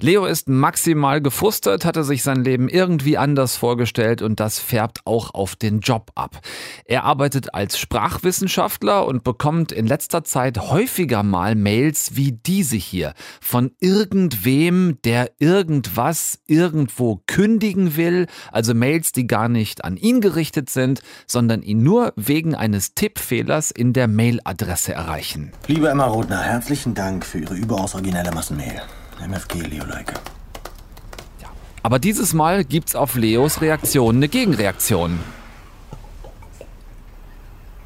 Leo 0.00 0.26
ist 0.26 0.48
maximal 0.48 1.20
gefrustet, 1.20 1.84
hatte 1.84 2.04
sich 2.04 2.22
sein 2.22 2.42
Leben 2.44 2.68
irgendwie 2.68 3.18
anders 3.18 3.56
vorgestellt 3.56 4.22
und 4.22 4.40
das 4.40 4.58
färbt 4.58 5.00
auch 5.04 5.34
auf 5.34 5.56
den 5.56 5.80
Job 5.80 6.10
ab. 6.14 6.40
Er 6.84 7.04
arbeitet 7.04 7.54
als 7.54 7.78
Sprachwissenschaftler 7.78 9.06
und 9.06 9.24
bekommt 9.24 9.72
in 9.72 9.86
letzter 9.86 10.24
Zeit 10.24 10.58
häufiger 10.58 11.22
mal 11.22 11.54
Mails 11.54 12.16
wie 12.16 12.32
diese 12.32 12.76
hier 12.76 13.14
von 13.40 13.72
irgendwem, 13.80 14.98
der 15.04 15.30
irgendwas 15.38 16.40
irgendwo 16.46 17.20
kündigen 17.26 17.96
will, 17.96 18.26
also 18.50 18.74
Mails, 18.74 19.12
die 19.12 19.26
gar 19.26 19.48
nicht 19.48 19.84
an 19.84 19.96
ihn 19.96 20.20
gerichtet 20.20 20.70
sind, 20.70 21.00
sondern 21.26 21.62
ihn 21.62 21.82
nur 21.82 22.12
wegen 22.16 22.54
eines 22.54 22.94
Tippfehlers 22.94 23.70
in 23.70 23.92
der 23.92 24.08
Mailadresse 24.08 24.92
erreichen. 24.92 25.52
Liebe 25.66 25.88
Emma 25.88 26.06
Rothner, 26.06 26.40
herzlichen 26.40 26.94
Dank 26.94 27.24
für 27.24 27.38
Ihre 27.38 27.54
überaus 27.54 27.94
originelle 27.94 28.32
Massenmail. 28.32 28.82
MFG 29.22 29.60
Leo 29.60 29.84
Leike. 29.84 30.14
Aber 31.82 31.98
dieses 31.98 32.32
Mal 32.32 32.64
gibt's 32.64 32.94
auf 32.94 33.14
Leos 33.14 33.60
Reaktion 33.60 34.16
eine 34.16 34.28
Gegenreaktion. 34.28 35.18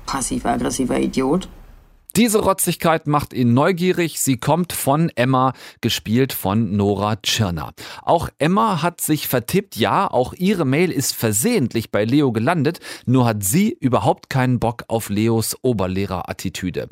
Passiv-aggressiver 0.07 0.99
Idiot. 0.99 1.49
Diese 2.17 2.39
Rotzigkeit 2.39 3.07
macht 3.07 3.35
ihn 3.35 3.53
neugierig. 3.53 4.21
Sie 4.21 4.39
kommt 4.39 4.73
von 4.73 5.11
Emma, 5.17 5.53
gespielt 5.83 6.33
von 6.33 6.75
Nora 6.75 7.17
Tschirner. 7.17 7.75
Auch 8.01 8.31
Emma 8.39 8.81
hat 8.81 9.03
sich 9.03 9.29
vertippt. 9.29 9.77
Ja, 9.77 10.11
auch 10.11 10.33
ihre 10.33 10.65
Mail 10.65 10.91
ist 10.91 11.15
versehentlich 11.15 11.91
bei 11.91 12.05
Leo 12.05 12.33
gelandet. 12.33 12.81
Nur 13.05 13.27
hat 13.27 13.45
sie 13.45 13.77
überhaupt 13.81 14.31
keinen 14.31 14.61
Bock 14.61 14.85
auf 14.89 15.11
Leos 15.11 15.59
Oberlehrerattitüde. 15.61 16.89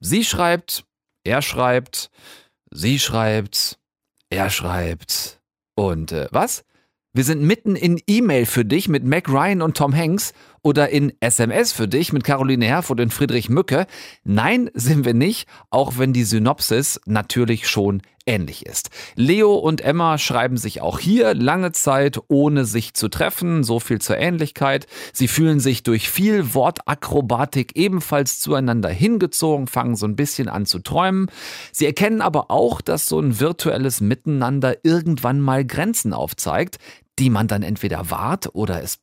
Sie 0.00 0.24
schreibt, 0.24 0.84
er 1.24 1.42
schreibt, 1.42 2.10
sie 2.70 3.00
schreibt, 3.00 3.77
er 4.30 4.50
schreibt. 4.50 5.40
Und 5.74 6.12
äh, 6.12 6.28
was? 6.30 6.64
Wir 7.14 7.24
sind 7.24 7.42
mitten 7.42 7.74
in 7.74 8.00
E-Mail 8.06 8.46
für 8.46 8.64
dich 8.64 8.88
mit 8.88 9.02
Mac 9.02 9.28
Ryan 9.28 9.62
und 9.62 9.76
Tom 9.76 9.96
Hanks 9.96 10.34
oder 10.62 10.90
in 10.90 11.12
SMS 11.20 11.72
für 11.72 11.88
dich 11.88 12.12
mit 12.12 12.22
Caroline 12.22 12.66
Herfurth 12.66 13.00
und 13.00 13.14
Friedrich 13.14 13.48
Mücke. 13.48 13.86
Nein, 14.24 14.70
sind 14.74 15.04
wir 15.04 15.14
nicht, 15.14 15.48
auch 15.70 15.98
wenn 15.98 16.12
die 16.12 16.24
Synopsis 16.24 17.00
natürlich 17.06 17.68
schon 17.68 18.02
ähnlich 18.28 18.66
ist. 18.66 18.90
Leo 19.16 19.54
und 19.54 19.80
Emma 19.80 20.18
schreiben 20.18 20.56
sich 20.56 20.80
auch 20.82 20.98
hier 20.98 21.34
lange 21.34 21.72
Zeit, 21.72 22.20
ohne 22.28 22.64
sich 22.64 22.94
zu 22.94 23.08
treffen. 23.08 23.64
So 23.64 23.80
viel 23.80 24.00
zur 24.00 24.18
Ähnlichkeit. 24.18 24.86
Sie 25.12 25.26
fühlen 25.26 25.58
sich 25.58 25.82
durch 25.82 26.10
viel 26.10 26.54
Wortakrobatik 26.54 27.76
ebenfalls 27.76 28.38
zueinander 28.38 28.90
hingezogen, 28.90 29.66
fangen 29.66 29.96
so 29.96 30.06
ein 30.06 30.16
bisschen 30.16 30.48
an 30.48 30.66
zu 30.66 30.78
träumen. 30.80 31.30
Sie 31.72 31.86
erkennen 31.86 32.20
aber 32.20 32.50
auch, 32.50 32.80
dass 32.80 33.06
so 33.06 33.18
ein 33.18 33.40
virtuelles 33.40 34.00
Miteinander 34.00 34.84
irgendwann 34.84 35.40
mal 35.40 35.64
Grenzen 35.64 36.12
aufzeigt, 36.12 36.76
die 37.18 37.30
man 37.30 37.48
dann 37.48 37.62
entweder 37.62 38.10
wahrt 38.10 38.54
oder 38.54 38.82
es 38.82 38.98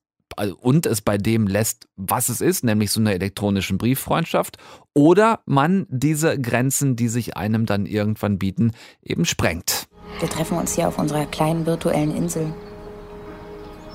und 0.62 0.86
es 0.86 1.02
bei 1.02 1.18
dem 1.18 1.48
lässt, 1.48 1.88
was 1.96 2.30
es 2.30 2.42
ist, 2.42 2.64
nämlich 2.64 2.92
so 2.92 3.00
eine 3.00 3.14
elektronischen 3.14 3.78
Brieffreundschaft, 3.78 4.58
oder 4.94 5.40
man 5.46 5.86
diese 5.90 6.40
Grenzen, 6.40 6.96
die 6.96 7.08
sich 7.08 7.38
einem 7.38 7.66
dann 7.66 7.86
irgendwann 7.86 8.38
bieten, 8.38 8.72
eben 9.02 9.26
sprengt. 9.26 9.88
Wir 10.20 10.30
treffen 10.30 10.58
uns 10.58 10.76
hier 10.76 10.88
auf 10.88 10.98
unserer 10.98 11.26
kleinen 11.26 11.66
virtuellen 11.66 12.16
Insel. 12.16 12.54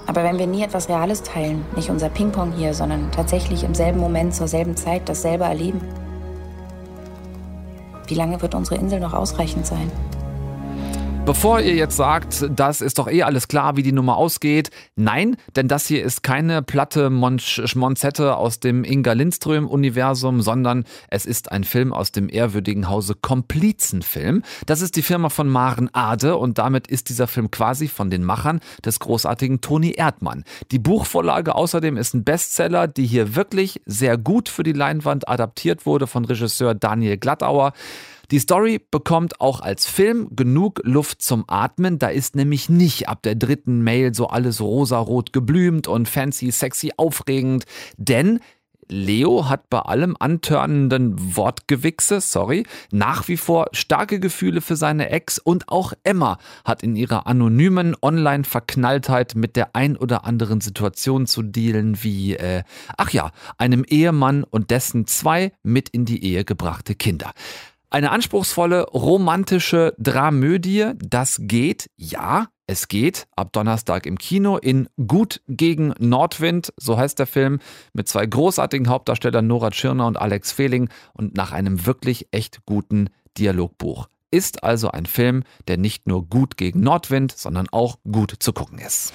Aber 0.06 0.24
wenn 0.24 0.38
wir 0.38 0.46
nie 0.46 0.62
etwas 0.62 0.88
Reales 0.88 1.22
teilen, 1.22 1.64
nicht 1.76 1.88
unser 1.88 2.08
Ping-Pong 2.08 2.52
hier, 2.52 2.74
sondern 2.74 3.12
tatsächlich 3.12 3.62
im 3.62 3.74
selben 3.74 4.00
Moment 4.00 4.34
zur 4.34 4.48
selben 4.48 4.76
Zeit 4.76 5.08
dasselbe 5.08 5.44
erleben, 5.44 5.80
wie 8.08 8.16
lange 8.16 8.42
wird 8.42 8.56
unsere 8.56 8.80
Insel 8.80 8.98
noch 8.98 9.14
ausreichend 9.14 9.66
sein? 9.66 9.90
Bevor 11.26 11.60
ihr 11.60 11.74
jetzt 11.74 11.96
sagt, 11.96 12.48
das 12.56 12.80
ist 12.80 12.98
doch 12.98 13.06
eh 13.06 13.22
alles 13.22 13.46
klar, 13.46 13.76
wie 13.76 13.82
die 13.82 13.92
Nummer 13.92 14.16
ausgeht, 14.16 14.70
nein, 14.96 15.36
denn 15.54 15.68
das 15.68 15.86
hier 15.86 16.02
ist 16.02 16.22
keine 16.22 16.62
platte 16.62 17.10
Schmonzette 17.38 18.36
aus 18.36 18.58
dem 18.58 18.82
Inga 18.84 19.12
Lindström-Universum, 19.12 20.40
sondern 20.40 20.84
es 21.08 21.26
ist 21.26 21.52
ein 21.52 21.62
Film 21.62 21.92
aus 21.92 22.10
dem 22.10 22.28
ehrwürdigen 22.28 22.88
Hause 22.88 23.14
Komplizenfilm. 23.14 24.42
Das 24.66 24.80
ist 24.80 24.96
die 24.96 25.02
Firma 25.02 25.28
von 25.28 25.48
Maren 25.48 25.88
Ade 25.92 26.36
und 26.36 26.58
damit 26.58 26.88
ist 26.88 27.10
dieser 27.10 27.28
Film 27.28 27.50
quasi 27.50 27.86
von 27.86 28.10
den 28.10 28.24
Machern 28.24 28.60
des 28.84 28.98
großartigen 28.98 29.60
Toni 29.60 29.92
Erdmann. 29.92 30.42
Die 30.72 30.80
Buchvorlage 30.80 31.54
außerdem 31.54 31.96
ist 31.96 32.14
ein 32.14 32.24
Bestseller, 32.24 32.88
die 32.88 33.06
hier 33.06 33.36
wirklich 33.36 33.82
sehr 33.84 34.16
gut 34.18 34.48
für 34.48 34.62
die 34.62 34.72
Leinwand 34.72 35.28
adaptiert 35.28 35.86
wurde 35.86 36.06
von 36.06 36.24
Regisseur 36.24 36.74
Daniel 36.74 37.18
Glattauer. 37.18 37.72
Die 38.30 38.38
Story 38.38 38.80
bekommt 38.90 39.40
auch 39.40 39.60
als 39.60 39.86
Film 39.86 40.28
genug 40.36 40.80
Luft 40.84 41.20
zum 41.20 41.44
Atmen. 41.48 41.98
Da 41.98 42.08
ist 42.08 42.36
nämlich 42.36 42.68
nicht 42.68 43.08
ab 43.08 43.22
der 43.22 43.34
dritten 43.34 43.82
Mail 43.82 44.14
so 44.14 44.28
alles 44.28 44.60
rosarot 44.60 45.32
geblümt 45.32 45.88
und 45.88 46.08
fancy, 46.08 46.52
sexy, 46.52 46.92
aufregend. 46.96 47.64
Denn 47.96 48.38
Leo 48.90 49.48
hat 49.48 49.70
bei 49.70 49.80
allem 49.80 50.16
antörnenden 50.18 51.36
Wortgewichse, 51.36 52.20
sorry, 52.20 52.66
nach 52.90 53.28
wie 53.28 53.36
vor 53.36 53.66
starke 53.72 54.20
Gefühle 54.20 54.60
für 54.60 54.76
seine 54.76 55.10
Ex 55.10 55.38
und 55.38 55.68
auch 55.68 55.92
Emma 56.02 56.38
hat 56.64 56.82
in 56.82 56.96
ihrer 56.96 57.26
anonymen 57.26 57.96
Online-Verknalltheit 58.00 59.34
mit 59.34 59.56
der 59.56 59.76
ein 59.76 59.96
oder 59.96 60.24
anderen 60.24 60.60
Situation 60.60 61.26
zu 61.26 61.42
dealen, 61.42 62.02
wie, 62.02 62.34
äh, 62.34 62.64
ach 62.96 63.10
ja, 63.10 63.30
einem 63.58 63.84
Ehemann 63.84 64.44
und 64.44 64.70
dessen 64.70 65.06
zwei 65.06 65.52
mit 65.62 65.88
in 65.88 66.04
die 66.04 66.24
Ehe 66.24 66.44
gebrachte 66.44 66.94
Kinder. 66.94 67.32
Eine 67.92 68.12
anspruchsvolle 68.12 68.84
romantische 68.90 69.94
Dramödie, 69.98 70.92
das 70.98 71.38
geht, 71.40 71.90
ja, 71.96 72.46
es 72.68 72.86
geht 72.86 73.26
ab 73.34 73.52
Donnerstag 73.52 74.06
im 74.06 74.16
Kino 74.16 74.58
in 74.58 74.88
Gut 75.08 75.42
gegen 75.48 75.92
Nordwind, 75.98 76.72
so 76.76 76.96
heißt 76.96 77.18
der 77.18 77.26
Film, 77.26 77.58
mit 77.92 78.06
zwei 78.06 78.26
großartigen 78.26 78.88
Hauptdarstellern 78.88 79.44
Nora 79.44 79.70
Tschirner 79.70 80.06
und 80.06 80.20
Alex 80.20 80.52
Fehling 80.52 80.88
und 81.14 81.36
nach 81.36 81.50
einem 81.50 81.84
wirklich 81.84 82.28
echt 82.30 82.64
guten 82.64 83.10
Dialogbuch. 83.36 84.06
Ist 84.30 84.62
also 84.62 84.92
ein 84.92 85.06
Film, 85.06 85.42
der 85.66 85.76
nicht 85.76 86.06
nur 86.06 86.24
gut 86.28 86.56
gegen 86.56 86.82
Nordwind, 86.82 87.32
sondern 87.36 87.66
auch 87.72 87.98
gut 88.08 88.34
zu 88.38 88.52
gucken 88.52 88.78
ist. 88.78 89.12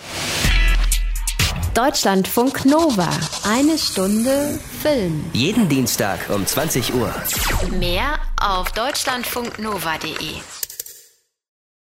Deutschlandfunk 1.76 2.64
Nova. 2.64 3.10
Eine 3.44 3.78
Stunde 3.78 4.58
Film. 4.82 5.26
Jeden 5.34 5.68
Dienstag 5.68 6.30
um 6.30 6.46
20 6.46 6.94
Uhr. 6.94 7.14
Mehr 7.78 8.18
auf 8.40 8.72
deutschlandfunknova.de. 8.72 10.65